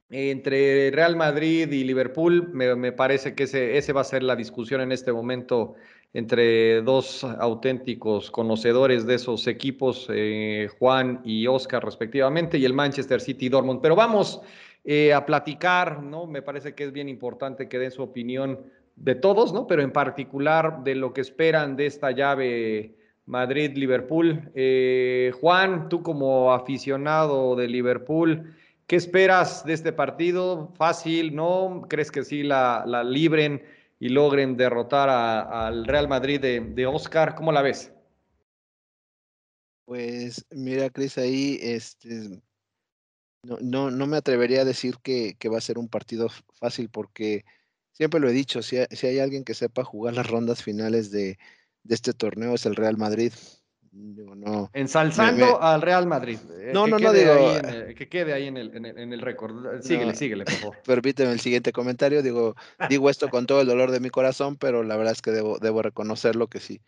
[0.08, 4.92] Entre Real Madrid y Liverpool, me, parece que ese, va a ser la discusión en
[4.92, 5.74] este momento
[6.12, 13.20] entre dos auténticos conocedores de esos equipos, eh, Juan y Oscar respectivamente, y el Manchester
[13.20, 13.80] City Dortmund.
[13.82, 14.40] Pero vamos
[14.84, 16.26] eh, a platicar, ¿no?
[16.26, 18.60] Me parece que es bien importante que den su opinión
[18.94, 19.66] de todos, ¿no?
[19.66, 22.94] Pero en particular de lo que esperan de esta llave
[23.26, 24.52] Madrid-Liverpool.
[24.54, 28.54] Eh, Juan, tú como aficionado de Liverpool,
[28.86, 30.72] ¿qué esperas de este partido?
[30.76, 31.86] ¿Fácil, no?
[31.88, 33.62] ¿Crees que sí la, la libren?
[33.98, 37.34] y logren derrotar al Real Madrid de, de, Oscar.
[37.34, 37.92] ¿Cómo la ves?
[39.86, 42.42] Pues mira, Cris, ahí este,
[43.42, 46.90] no, no, no, me atrevería a decir que, que, va a ser un partido fácil
[46.90, 47.44] porque
[47.92, 51.38] siempre lo he dicho, si, si hay alguien que sepa jugar las rondas finales de,
[51.84, 53.32] de, este torneo es el Real Madrid.
[53.92, 56.38] no, Ensalzando al Real Madrid.
[56.66, 57.34] Eh, no, no, no, digo.
[57.94, 59.80] que quede ahí en el, en el, récord.
[59.82, 60.76] Síguele, síguele, por favor.
[60.84, 62.22] Permíteme el siguiente comentario.
[62.22, 62.56] Digo,
[62.88, 65.58] digo esto con todo el dolor de mi corazón, pero la verdad es que debo,
[65.58, 66.80] debo reconocerlo que sí.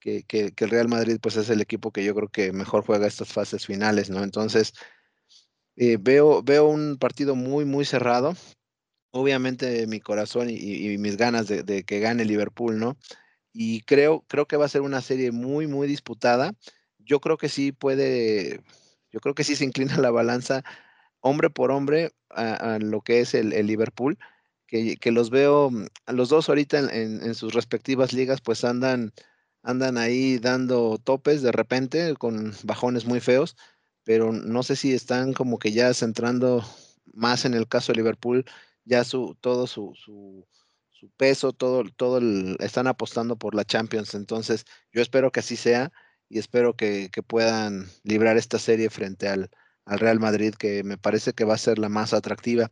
[0.00, 3.06] Que, que, el Real Madrid pues es el equipo que yo creo que mejor juega
[3.06, 4.22] estas fases finales, ¿no?
[4.22, 4.72] Entonces,
[5.76, 8.34] eh, veo, veo un partido muy, muy cerrado.
[9.10, 12.96] Obviamente mi corazón y, mis ganas de, de, que gane Liverpool, ¿no?
[13.52, 16.52] y creo, creo que va a ser una serie muy, muy disputada.
[16.98, 18.60] Yo creo que sí puede,
[19.10, 20.64] yo creo que sí se inclina la balanza
[21.20, 24.18] hombre por hombre a, lo que es el, Liverpool,
[24.66, 29.12] que, los veo, mm, a los dos ahorita en, sus respectivas ligas, pues andan,
[29.62, 33.56] andan ahí dando topes de repente con bajones muy feos,
[34.04, 36.64] pero no sé si están como que ya centrando
[37.14, 38.44] más en el caso de Liverpool,
[38.84, 39.94] ya su, todo su
[40.98, 42.20] su peso, todo, todo
[42.58, 44.14] están apostando por la Champions.
[44.14, 45.92] Entonces, yo espero que así sea
[46.28, 49.50] y espero que, puedan librar esta serie frente al,
[49.86, 52.70] Real Madrid, que me parece que va a ser la más atractiva.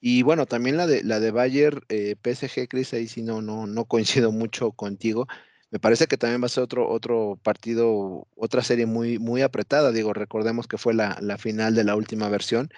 [0.00, 3.66] Y bueno, también la de la de Bayern, eh, PSG, Chris, ahí sí no, no,
[3.66, 5.26] no coincido mucho contigo.
[5.70, 9.90] Me parece que también va a ser otro, otro partido, otra serie muy, muy apretada.
[9.90, 12.70] Digo, recordemos que fue la, final de la última versión.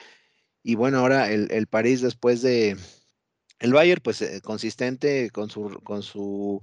[0.62, 2.78] Y bueno, ahora el, el París después de,
[3.64, 6.60] el Bayern, pues eh, consistente con su, con su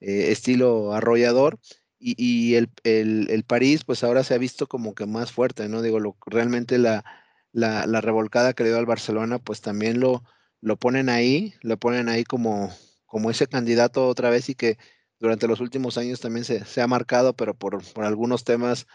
[0.00, 1.60] eh, estilo arrollador.
[2.02, 5.82] Y, el, el, París, pues ahora se ha visto como que más fuerte, ¿no?
[5.82, 7.04] Digo, lo, realmente la,
[7.52, 10.24] la, revolcada que le dio al Barcelona, pues también lo,
[10.62, 12.72] lo ponen ahí, lo ponen ahí como,
[13.04, 14.78] como ese candidato otra vez y que
[15.18, 18.86] durante los últimos años también se, se ha marcado, pero por, por, algunos temas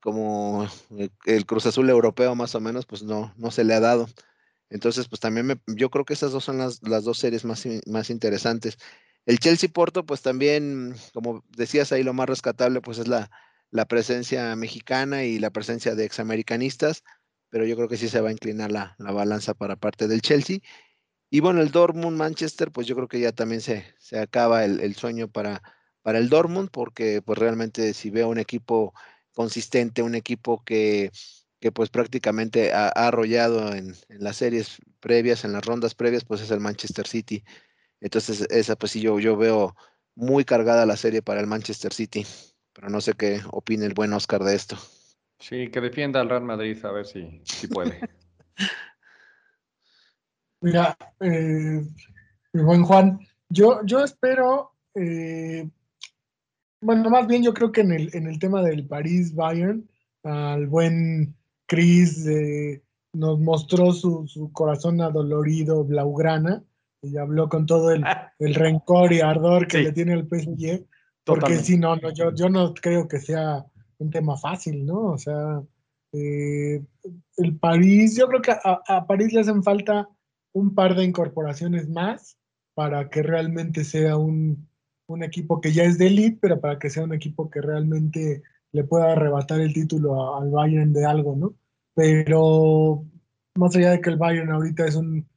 [0.00, 0.66] como
[1.26, 4.08] el Cruz Azul europeo más o menos, pues no, no se le ha dado.
[4.70, 8.78] Entonces, pues también yo creo que esas dos son las, dos series más, más interesantes.
[9.26, 13.30] El Chelsea Porto, pues también, como decías ahí, lo más rescatable, pues es la,
[13.70, 17.04] la presencia mexicana y la presencia de examericanistas,
[17.48, 20.58] pero yo creo que sí se va a inclinar la, balanza para parte del Chelsea.
[21.30, 24.94] Y bueno, el Dortmund Manchester, pues yo creo que ya también se, se acaba el,
[24.96, 25.62] sueño para,
[26.02, 28.94] para el Dortmund, porque pues realmente si veo un equipo
[29.32, 31.12] consistente, un equipo que
[31.60, 36.50] que pues prácticamente ha, arrollado en, las series previas, en las rondas previas, pues es
[36.50, 37.44] el Manchester City.
[38.00, 39.76] Entonces, esa pues sí, yo, yo veo
[40.14, 42.26] muy cargada la serie para el Manchester City,
[42.72, 44.76] pero no sé qué opina el buen Oscar de esto.
[45.38, 48.00] Sí, que defienda al Real Madrid a ver si, si puede.
[50.62, 51.82] Mira, eh,
[52.52, 55.68] buen Juan, yo, yo espero, eh,
[56.82, 59.88] bueno, más bien yo creo que en el, en el tema del París-Bayern,
[60.22, 61.34] al buen
[61.66, 62.26] Chris
[63.12, 66.62] nos mostró su, corazón adolorido blaugrana
[67.02, 68.04] y habló con todo el,
[68.54, 70.86] rencor y ardor que le tiene el PSG.
[71.24, 73.64] Porque si no, no yo, yo no creo que sea
[73.98, 75.12] un tema fácil, ¿no?
[75.12, 75.62] O sea,
[76.12, 76.82] eh,
[77.36, 80.08] el París, yo creo que a, París le hacen falta
[80.52, 82.36] un par de incorporaciones más
[82.74, 84.68] para que realmente sea un,
[85.06, 88.42] un, equipo que ya es de elite, pero para que sea un equipo que realmente
[88.72, 91.54] le pueda arrebatar el título al Bayern de algo, ¿no?
[91.94, 93.04] Pero
[93.56, 95.28] más allá de que el Bayern ahorita es un,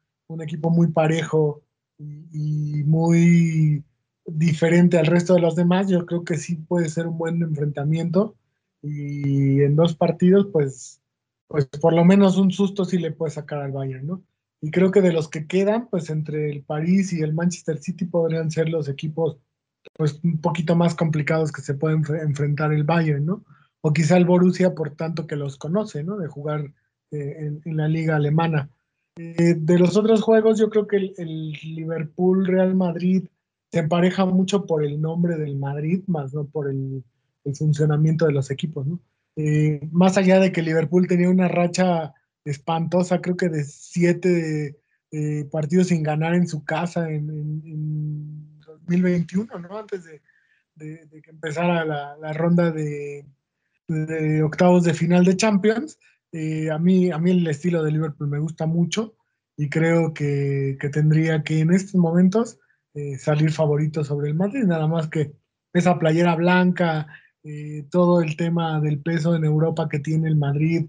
[0.42, 1.62] equipo muy parejo
[1.98, 3.84] y, muy
[4.26, 8.36] diferente al resto de los demás, yo creo que sí puede ser un buen enfrentamiento
[8.82, 11.02] y en dos partidos, pues,
[11.48, 14.24] pues por lo menos un susto sí le puede sacar al Bayern, ¿no?
[14.62, 18.06] Y creo que de los que quedan, pues entre el París y el Manchester City
[18.06, 19.38] podrían ser los equipos
[19.94, 23.44] pues un poquito más complicados que se pueden enfrentar el Bayern, ¿no?
[23.82, 26.18] O quizá el Borussia por tanto que los conoce, ¿no?
[26.18, 26.74] De jugar
[27.12, 28.70] eh, en, la liga alemana.
[29.15, 33.26] Eh, de los otros juegos, yo creo que el, Liverpool-Real Madrid
[33.71, 37.04] se empareja mucho por el nombre del Madrid, más no por el,
[37.56, 38.99] funcionamiento de los equipos, ¿no?
[39.36, 42.13] Eh, más allá de que Liverpool tenía una racha
[42.45, 44.80] espantosa, creo que de siete
[45.52, 49.78] partidos sin ganar en su casa en, en 2021, ¿no?
[49.78, 50.21] Antes de,
[50.78, 53.26] que empezara la, ronda de,
[54.43, 55.99] octavos de final de Champions.
[56.34, 59.13] Eh, a, mí, a mí el estilo de Liverpool me gusta mucho
[59.56, 62.60] y creo que, tendría que en estos momentos
[62.96, 65.32] eh, salir favorito sobre el Madrid, nada más que
[65.74, 67.06] esa playera blanca,
[67.43, 70.88] eh, todo el tema del peso en Europa que tiene el Madrid,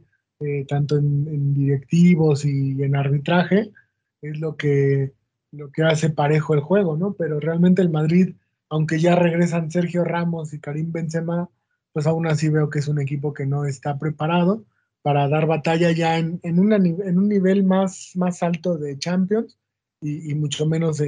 [0.68, 3.72] tanto en, en, directivos y en arbitraje,
[4.20, 5.14] es lo que,
[5.52, 7.14] lo que hace parejo el juego, ¿no?
[7.14, 8.35] Pero realmente el Madrid,
[8.68, 11.48] aunque ya regresan Sergio Ramos y Karim Benzema,
[11.94, 14.64] pues aún así veo que es un equipo que no está preparado
[15.05, 19.59] para dar batalla ya en, un nivel más, más alto de Champions
[20.01, 21.03] y, mucho menos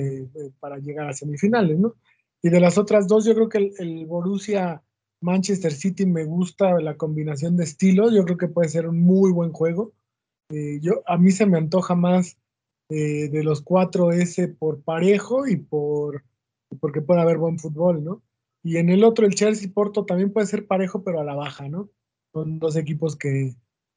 [0.60, 1.94] para llegar a semifinales, ¿no?
[2.42, 4.82] Y de las otras dos, yo creo que el, Borussia
[5.22, 9.32] Manchester City me gusta la combinación de estilos, yo creo que puede ser un muy
[9.32, 9.94] buen juego.
[10.50, 12.36] Eh, yo, a mí se me antoja más
[12.90, 16.22] eh, de los cuatro S por parejo y por
[16.80, 18.22] porque puede haber buen fútbol, ¿no?
[18.62, 21.66] Y en el otro, el Chelsea Porto también puede ser parejo, pero a la baja,
[21.70, 21.88] ¿no?
[22.34, 23.54] Son dos equipos que,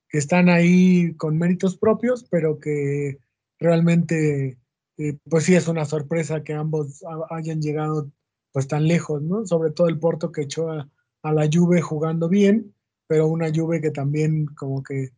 [0.09, 3.19] que están ahí con méritos propios, pero que
[3.59, 4.57] realmente,
[4.97, 8.11] eh, pues sí es una sorpresa que ambos hayan llegado
[8.51, 9.45] pues tan lejos, ¿no?
[9.45, 10.89] Sobre todo el Porto que echó a,
[11.23, 12.73] la Juve jugando bien,
[13.07, 15.09] pero una Juve que también como que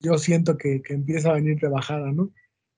[0.00, 2.32] yo siento que, empieza a venir de bajada, ¿no?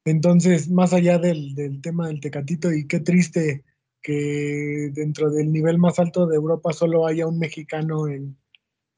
[0.04, 3.64] Entonces, más allá del, del, tema del Tecatito, y qué triste
[4.02, 8.36] que dentro del nivel más alto de Europa solo haya un mexicano en,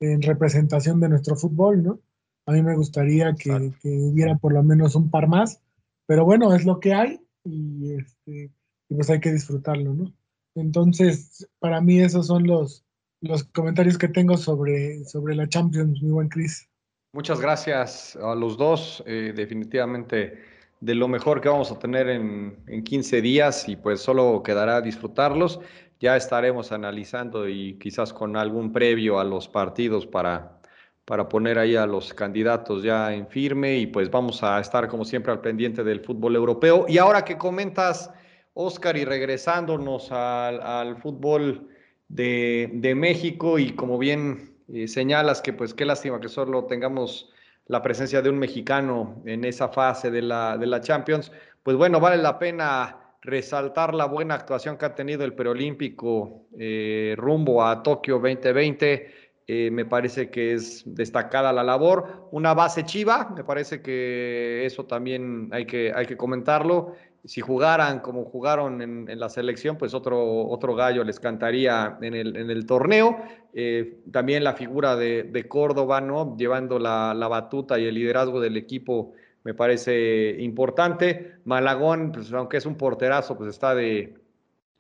[0.01, 2.01] en representación de nuestro fútbol, ¿no?
[2.47, 5.61] A mí me gustaría que, que, hubiera por lo menos un par más,
[6.07, 8.51] pero bueno, es lo que hay y, este,
[8.89, 10.13] y pues hay que disfrutarlo, ¿no?
[10.55, 12.85] Entonces, para mí esos son los,
[13.21, 16.69] los comentarios que tengo sobre, sobre la Champions, mi buen Chris.
[17.13, 19.03] Muchas gracias a los dos.
[19.07, 20.39] Eh, definitivamente
[20.81, 24.81] de lo mejor que vamos a tener en, en 15 días y pues solo quedará
[24.81, 25.61] disfrutarlos.
[26.01, 30.61] Ya estaremos analizando y quizás con algún previo a los partidos para,
[31.05, 35.05] para poner ahí a los candidatos ya en firme y pues vamos a estar como
[35.05, 36.87] siempre al pendiente del fútbol europeo.
[36.89, 38.11] Y ahora que comentas
[38.55, 41.69] Oscar, y regresándonos al, fútbol
[42.09, 47.31] de, México, y como bien eh, señalas que pues qué lástima que solo tengamos
[47.67, 51.99] la presencia de un mexicano en esa fase de la, de la Champions, pues bueno,
[51.99, 57.83] vale la pena resaltar la buena actuación que ha tenido el preolímpico eh, rumbo a
[57.83, 59.24] Tokio 2020.
[59.47, 62.29] Eh, me parece que es destacada la labor.
[62.33, 68.01] Una base chiva, me parece que eso también hay que, hay que comentarlo si jugaran
[68.01, 72.67] como jugaron en, la selección, pues otro, otro gallo les cantaría en el, en el
[72.67, 73.17] torneo.
[73.55, 76.37] Eh, también la figura de, Córdoba, ¿no?
[76.37, 81.37] Llevando la, batuta y el liderazgo del equipo me parece importante.
[81.45, 84.15] Malagón, pues aunque es un porterazo, pues está de,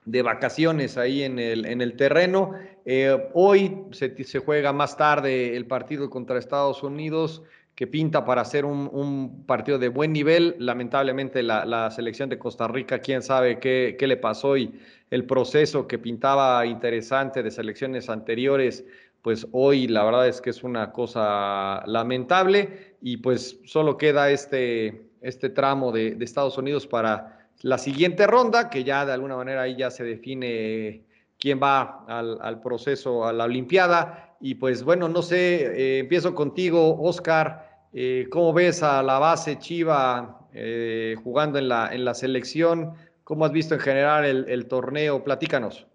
[0.04, 2.52] vacaciones ahí en el, en el terreno.
[2.84, 7.42] Eh, hoy se, se juega más tarde el partido contra Estados Unidos
[7.74, 10.54] que pinta para hacer un, partido de buen nivel.
[10.58, 14.78] Lamentablemente la, selección de Costa Rica, quién sabe qué, qué, le pasó y
[15.10, 18.84] el proceso que pintaba interesante de selecciones anteriores,
[19.22, 25.08] pues hoy la verdad es que es una cosa lamentable y pues solo queda este,
[25.22, 29.74] este tramo de, Estados Unidos para la siguiente ronda, que ya de alguna manera ahí
[29.74, 31.06] ya se define
[31.38, 37.00] quién va al, proceso, a la Olimpiada y pues bueno, no sé, eh, empiezo contigo,
[37.00, 37.86] Oscar.
[37.94, 42.92] Eh, ¿Cómo ves a la base Chiva eh, jugando en la, en la selección?
[43.24, 45.24] ¿Cómo has visto en general el, torneo?
[45.24, 45.86] Platícanos.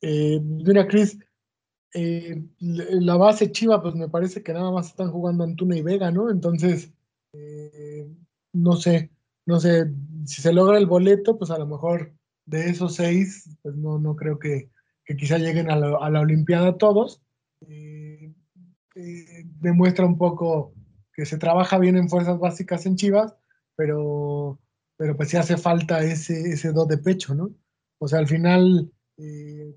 [0.00, 1.18] mira, Cris,
[2.60, 6.30] la base Chiva, pues me parece que nada más están jugando Antuna y Vega, ¿no?
[6.30, 6.92] Entonces,
[8.52, 9.10] no sé,
[9.46, 9.90] no sé,
[10.26, 12.12] si se logra el boleto, pues a lo mejor
[12.46, 14.70] de esos seis, pues no, no creo que,
[15.04, 17.22] que quizá lleguen a la, Olimpiada todos.
[17.68, 18.32] Eh,
[18.94, 20.74] eh, demuestra un poco
[21.14, 23.34] que se trabaja bien en fuerzas básicas en Chivas,
[23.76, 24.60] pero,
[24.96, 27.50] pero pues sí hace falta ese, ese do de pecho, ¿no?
[27.98, 29.74] O sea, al final, eh,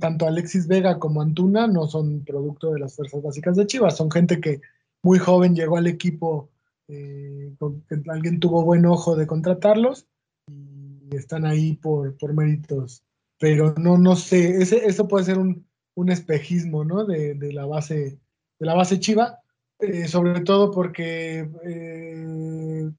[0.00, 4.10] tanto Alexis Vega como Antuna no son producto de las fuerzas básicas de Chivas, son
[4.10, 4.60] gente que
[5.02, 6.50] muy joven llegó al equipo,
[6.88, 10.06] alguien tuvo buen ojo de contratarlos
[10.48, 13.06] y están ahí por, por méritos
[13.38, 15.64] pero no, no sé, ese, eso puede ser un,
[16.10, 17.04] espejismo, ¿no?
[17.04, 18.18] De, la base,
[18.58, 19.40] de la base chiva,
[19.78, 22.90] eh, sobre todo porque eh,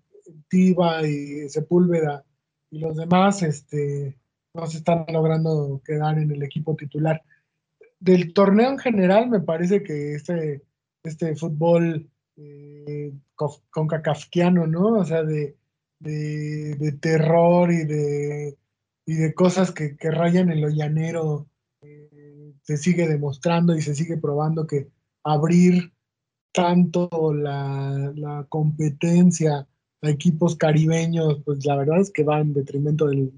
[0.49, 2.25] Tiva y Sepúlveda
[2.71, 4.17] y los demás, este,
[4.53, 7.21] no se están logrando quedar en el equipo titular.
[7.99, 10.63] Del torneo en general, me parece que este,
[11.03, 14.99] este fútbol eh, con kafkiano, ¿no?
[14.99, 15.55] O sea, de,
[15.99, 18.57] de terror y de
[19.07, 21.47] y de cosas que, rayan en lo llanero,
[21.81, 24.89] eh, se sigue demostrando y se sigue probando que
[25.23, 25.93] abrir
[26.51, 29.65] tanto la, competencia
[30.01, 33.31] a equipos caribeños, pues la verdad es que va en detrimento del,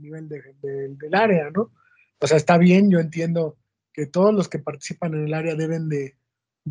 [0.00, 1.70] nivel del área, ¿no?
[2.18, 3.58] O sea, está bien, yo entiendo
[3.92, 6.16] que todos los que participan en el área deben de,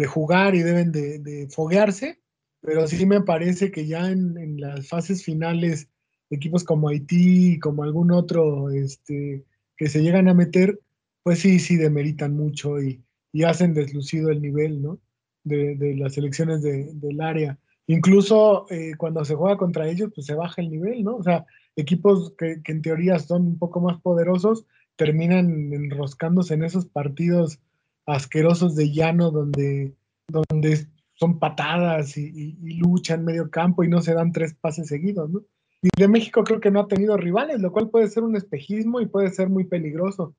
[0.08, 2.20] jugar y deben de, foguearse,
[2.62, 5.90] pero sí me parece que ya en, en las fases finales
[6.30, 9.46] equipos como Haití, como algún otro este,
[9.78, 10.80] que se llegan a meter,
[11.24, 13.04] pues sí, sí demeritan mucho y,
[13.46, 15.00] hacen deslucido el nivel, ¿no?
[15.44, 17.60] De, las selecciones del área.
[17.86, 21.18] Incluso eh, cuando se juega contra ellos, pues se baja el nivel, ¿no?
[21.18, 21.46] O sea,
[21.76, 27.60] equipos que, en teoría son un poco más poderosos, terminan enroscándose en esos partidos
[28.06, 29.94] asquerosos de llano donde,
[30.28, 30.88] donde
[31.20, 35.42] son patadas y, luchan medio campo y no se dan tres pases seguidos, ¿no?
[35.82, 39.02] Y de México creo que no ha tenido rivales, lo cual puede ser un espejismo
[39.02, 40.36] y puede ser muy peligroso.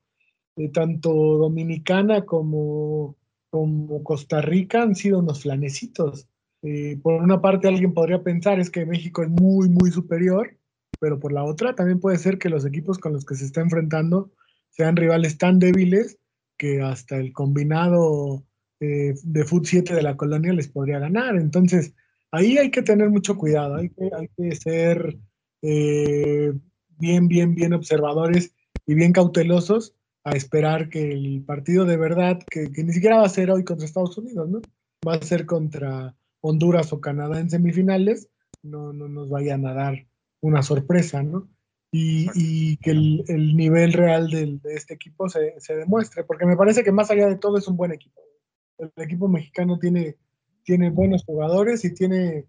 [0.55, 3.15] Eh, tanto Dominicana como,
[3.49, 6.27] como Costa Rica han sido unos flanecitos.
[6.63, 10.57] Eh, por una parte alguien podría pensar es que México es muy, muy superior,
[10.99, 13.61] pero por la otra también puede ser que los equipos con los que se está
[13.61, 14.31] enfrentando
[14.69, 16.19] sean rivales tan débiles
[16.57, 18.43] que hasta el combinado
[18.81, 21.37] eh, de Foot 7 de la colonia les podría ganar.
[21.37, 21.93] Entonces,
[22.31, 25.19] ahí hay que tener mucho cuidado, hay que, hay que ser
[25.61, 26.51] eh,
[26.97, 28.55] bien, bien, bien observadores
[28.87, 33.29] y bien cautelosos a esperar que el partido de verdad, que, ni siquiera va a
[33.29, 34.61] ser hoy contra Estados Unidos, ¿no?
[35.07, 38.29] Va a ser contra Honduras o Canadá en semifinales,
[38.63, 40.07] no, no nos vayan a dar
[40.41, 41.47] una sorpresa, ¿no?
[41.93, 47.11] Y, que el, nivel real de este equipo se, demuestre, porque me parece que más
[47.11, 48.21] allá de todo es un buen equipo.
[48.81, 50.17] El equipo mexicano tiene,
[50.63, 52.45] tiene buenos jugadores y tiene,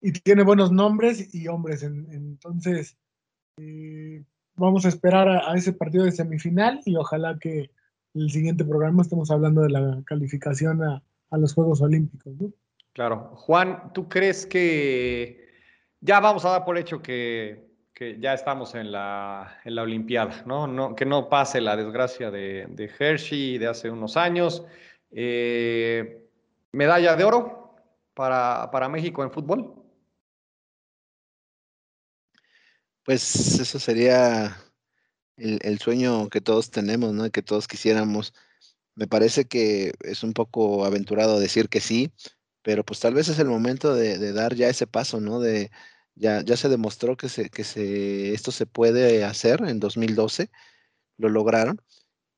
[0.00, 1.82] y tiene buenos nombres y hombres.
[1.82, 2.96] entonces,
[3.58, 4.22] eh,
[4.54, 7.70] vamos a esperar a, ese partido de semifinal y ojalá que
[8.14, 12.34] el siguiente programa estemos hablando de la calificación a, los Juegos Olímpicos.
[12.38, 12.52] ¿no?
[12.92, 13.30] Claro.
[13.36, 15.48] Juan, ¿tú crees que
[16.00, 17.70] ya vamos a dar por hecho que,
[18.18, 20.66] ya estamos en la, en la Olimpiada, ¿no?
[20.66, 20.96] ¿no?
[20.96, 24.66] Que no pase la desgracia de, de Hershey de hace unos años.
[25.12, 26.28] Eh,
[26.72, 27.76] ¿Medalla de oro
[28.14, 29.82] para, para México en fútbol?
[33.04, 34.56] Pues eso sería
[35.36, 37.30] el, sueño que todos tenemos, ¿no?
[37.30, 38.32] Que todos quisiéramos.
[38.94, 42.12] Me parece que es un poco aventurado decir que sí,
[42.62, 45.40] pero pues tal vez es el momento de, dar ya ese paso, ¿no?
[45.40, 45.70] De,
[46.14, 50.50] ya, ya se demostró que, se, que se, esto se puede hacer en 2012,
[51.18, 51.80] lo lograron.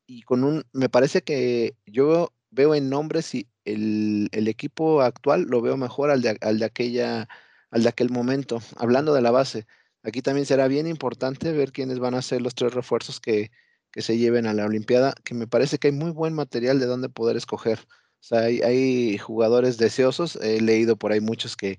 [0.07, 5.43] Y con un, me parece que yo veo en nombres y el, el equipo actual
[5.43, 7.29] lo veo mejor al de, al de, aquella,
[7.71, 8.61] al de aquel momento.
[8.77, 9.67] Hablando de la base,
[10.03, 13.51] aquí también será bien importante ver quiénes van a ser los tres refuerzos que,
[13.95, 16.87] que se lleven a la Olimpiada, que me parece que hay muy buen material de
[16.87, 17.79] dónde poder escoger.
[17.79, 21.79] O sea, hay, jugadores deseosos, he leído por ahí muchos que,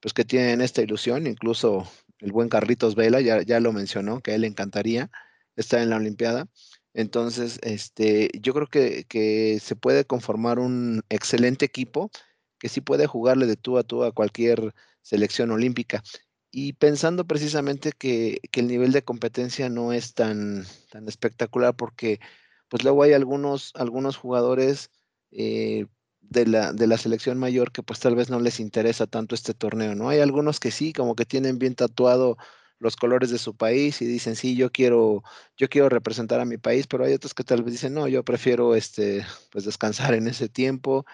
[0.00, 1.86] pues, que tienen esta ilusión, incluso
[2.18, 5.10] el buen Carlitos Vela ya, ya lo mencionó, que a él le encantaría
[5.54, 6.48] estar en la Olimpiada.
[6.94, 12.10] Entonces, este, yo creo que, que, se puede conformar un excelente equipo
[12.58, 16.02] que sí puede jugarle de tú a tú a cualquier selección olímpica.
[16.50, 22.20] Y pensando precisamente que, que el nivel de competencia no es tan, tan espectacular porque
[22.68, 24.90] pues luego hay algunos, algunos jugadores
[25.30, 25.86] eh,
[26.20, 29.54] de, la, de la selección mayor que pues tal vez no les interesa tanto este
[29.54, 30.08] torneo, ¿no?
[30.08, 32.36] Hay algunos que sí, como que tienen bien tatuado
[32.82, 35.22] los colores de su país y dicen, sí, yo quiero,
[35.56, 38.24] yo quiero representar a mi país, pero hay otros que tal vez dicen, no, yo
[38.24, 41.06] prefiero este, pues descansar en ese tiempo.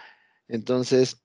[0.48, 1.22] Entonces,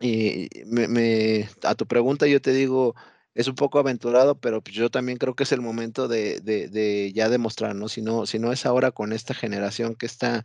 [0.00, 2.94] y me, a tu pregunta yo te digo,
[3.34, 6.68] es un poco aventurado, pero pues, yo también creo que es el momento de, de,
[6.68, 7.88] de ya demostrar, ¿no?
[7.88, 8.26] Si, ¿no?
[8.26, 10.44] si no es ahora con esta generación que está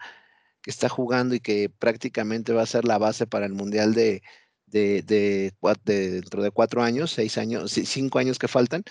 [0.65, 4.23] que está jugando y que prácticamente va a ser la base para el Mundial de,
[4.65, 8.83] de, dentro de cuatro años, seis años, cinco años que faltan,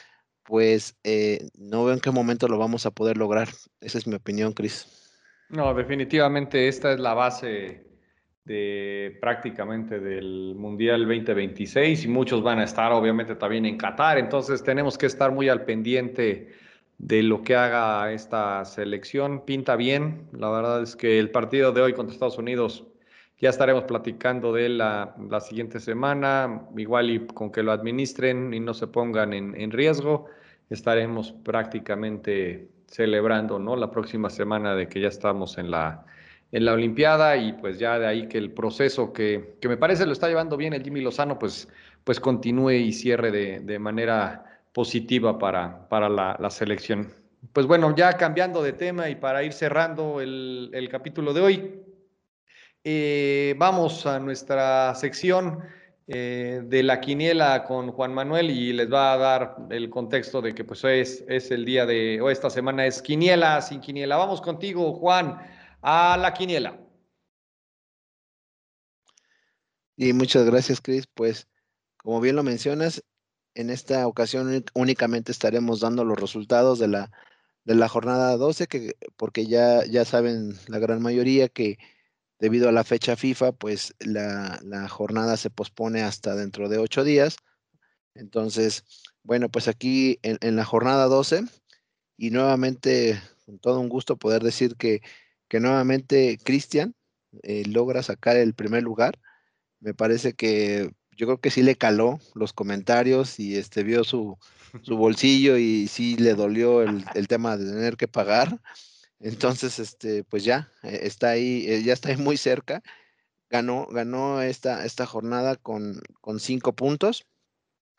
[0.44, 3.48] pues eh, no veo en qué momento lo vamos a poder lograr.
[3.80, 4.86] Esa es mi opinión, Cris.
[5.48, 7.86] No, definitivamente esta es la base
[8.44, 14.62] de prácticamente del Mundial 2026 y muchos van a estar obviamente también en Qatar, entonces
[14.62, 16.52] tenemos que estar muy al pendiente
[16.98, 19.44] de lo que haga esta selección.
[19.44, 20.28] Pinta bien.
[20.32, 22.86] La verdad es que el partido de hoy contra Estados Unidos
[23.40, 26.62] ya estaremos platicando de él la, siguiente semana.
[26.76, 30.26] Igual y con que lo administren y no se pongan en, riesgo,
[30.70, 33.76] estaremos prácticamente celebrando ¿no?
[33.76, 36.06] la próxima semana de que ya estamos en la,
[36.52, 40.06] en la Olimpiada y pues ya de ahí que el proceso que, que me parece
[40.06, 41.68] lo está llevando bien el Jimmy Lozano, pues,
[42.04, 47.08] pues continúe y cierre de, de manera positiva para, para la, selección.
[47.52, 51.83] Pues bueno, ya cambiando de tema y para ir cerrando el, capítulo de hoy,
[52.84, 55.60] eh, vamos a nuestra sección
[56.06, 60.54] eh, de la quiniela con Juan Manuel y les va a dar el contexto de
[60.54, 64.18] que pues es, es el día de, o esta semana es quiniela sin quiniela.
[64.18, 65.38] Vamos contigo, Juan,
[65.80, 66.78] a la quiniela.
[69.96, 71.06] Y muchas gracias, Cris.
[71.06, 71.48] Pues,
[71.96, 73.02] como bien lo mencionas,
[73.54, 77.10] en esta ocasión únicamente estaremos dando los resultados de la,
[77.64, 81.78] de la jornada 12, que, porque ya, ya saben la gran mayoría que
[82.38, 87.36] debido a la fecha FIFA, pues la, jornada se pospone hasta dentro de ocho días.
[88.14, 88.84] Entonces,
[89.22, 91.44] bueno, pues aquí en, la jornada 12,
[92.16, 95.02] y nuevamente con todo un gusto poder decir que,
[95.48, 96.94] que nuevamente Cristian
[97.42, 99.18] eh, logra sacar el primer lugar.
[99.80, 104.38] Me parece que yo creo que sí le caló los comentarios y este vio su,
[104.82, 108.60] su bolsillo y sí le dolió el, el, tema de tener que pagar.
[109.24, 112.82] Entonces, este, pues ya eh, está ahí, eh, ya está ahí muy cerca.
[113.48, 117.26] Ganó, ganó esta, esta jornada con, con cinco puntos.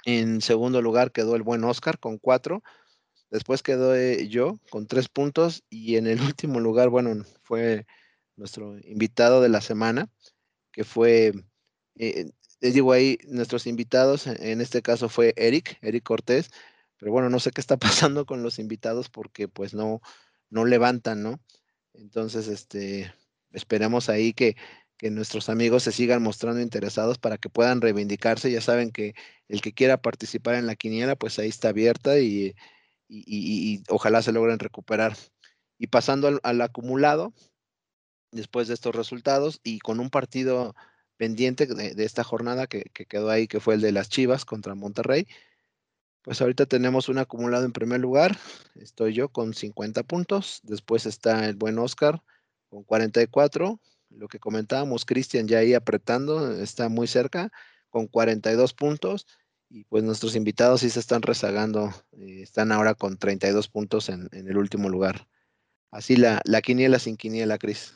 [0.06, 2.62] En segundo lugar quedó el buen Oscar con cuatro.
[3.32, 5.64] Después quedó yo con tres puntos.
[5.68, 7.88] Y en el último lugar, bueno, fue
[8.36, 10.08] nuestro invitado de la semana,
[10.72, 11.34] que fue,
[11.96, 12.30] eh,
[12.62, 16.52] digo ahí, nuestros invitados, en este caso fue Eric, Eric Cortés,
[16.98, 17.78] pero bueno, no sé qué está
[18.14, 20.02] pasando con los invitados porque pues no,
[20.50, 21.40] no levantan, ¿no?
[21.94, 23.14] Entonces, este,
[23.52, 24.56] esperemos ahí que,
[24.98, 28.52] que nuestros amigos se sigan mostrando interesados para que puedan reivindicarse.
[28.52, 29.16] Ya saben que
[29.48, 32.56] el que quiera participar en la quiniela, pues ahí está abierta y,
[33.08, 35.16] y, y, ojalá se logren recuperar.
[35.78, 37.34] Y pasando al, al, acumulado,
[38.32, 40.76] después de estos resultados y con un partido
[41.18, 44.46] pendiente de, de esta jornada que, que, quedó ahí, que fue el de las Chivas
[44.46, 45.28] contra Monterrey.
[46.26, 48.36] Pues ahorita tenemos un acumulado en primer lugar,
[48.74, 52.24] estoy yo con 50 puntos, después está el buen Oscar
[52.68, 57.52] con 44, lo que comentábamos, Cristian ya ahí apretando, está muy cerca
[57.92, 59.28] con 42 puntos
[59.70, 64.28] y pues nuestros invitados sí se están rezagando, eh, están ahora con 32 puntos en,
[64.32, 65.28] el último lugar.
[65.92, 67.96] Así la, la quiniela sin quiniela, Cris.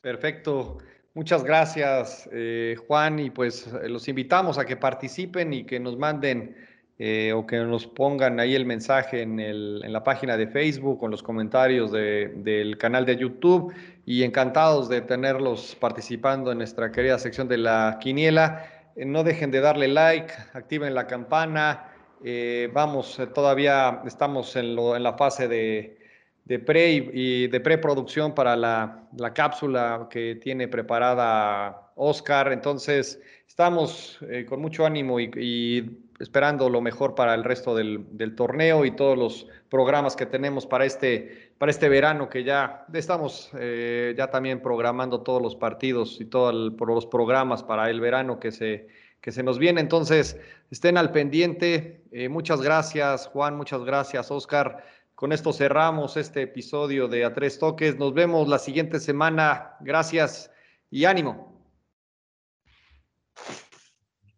[0.00, 0.78] Perfecto.
[1.12, 5.98] Muchas gracias, eh, Juan, y pues eh, los invitamos a que participen y que nos
[5.98, 6.56] manden
[6.96, 11.02] eh, o que nos pongan ahí el mensaje en, el, en la página de Facebook
[11.02, 13.74] o en los comentarios de, del canal de YouTube
[14.06, 18.92] y encantados de tenerlos participando en nuestra querida sección de la quiniela.
[18.94, 21.90] Eh, no dejen de darle like, activen la campana.
[22.24, 25.98] Eh, vamos, todavía estamos en, la fase de,
[26.44, 32.52] de pre y, de preproducción para la, la, cápsula que tiene preparada Oscar.
[32.52, 38.84] Entonces, estamos con mucho ánimo y, esperando lo mejor para el resto del, del, torneo
[38.84, 44.14] y todos los programas que tenemos para este, para este verano, que ya estamos eh,
[44.16, 48.88] ya también programando todos los partidos y todos los programas para el verano que se,
[49.20, 49.80] que se nos viene.
[49.80, 50.38] Entonces,
[50.70, 52.04] estén al pendiente.
[52.12, 53.56] Eh, muchas gracias, Juan.
[53.56, 54.84] Muchas gracias, Oscar.
[55.14, 57.98] Con esto cerramos este episodio de A Tres Toques.
[57.98, 59.76] Nos vemos la siguiente semana.
[59.80, 60.50] Gracias
[60.90, 61.54] y ánimo.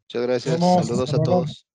[0.04, 0.58] Muchas gracias.
[0.86, 1.65] Saludos a todos.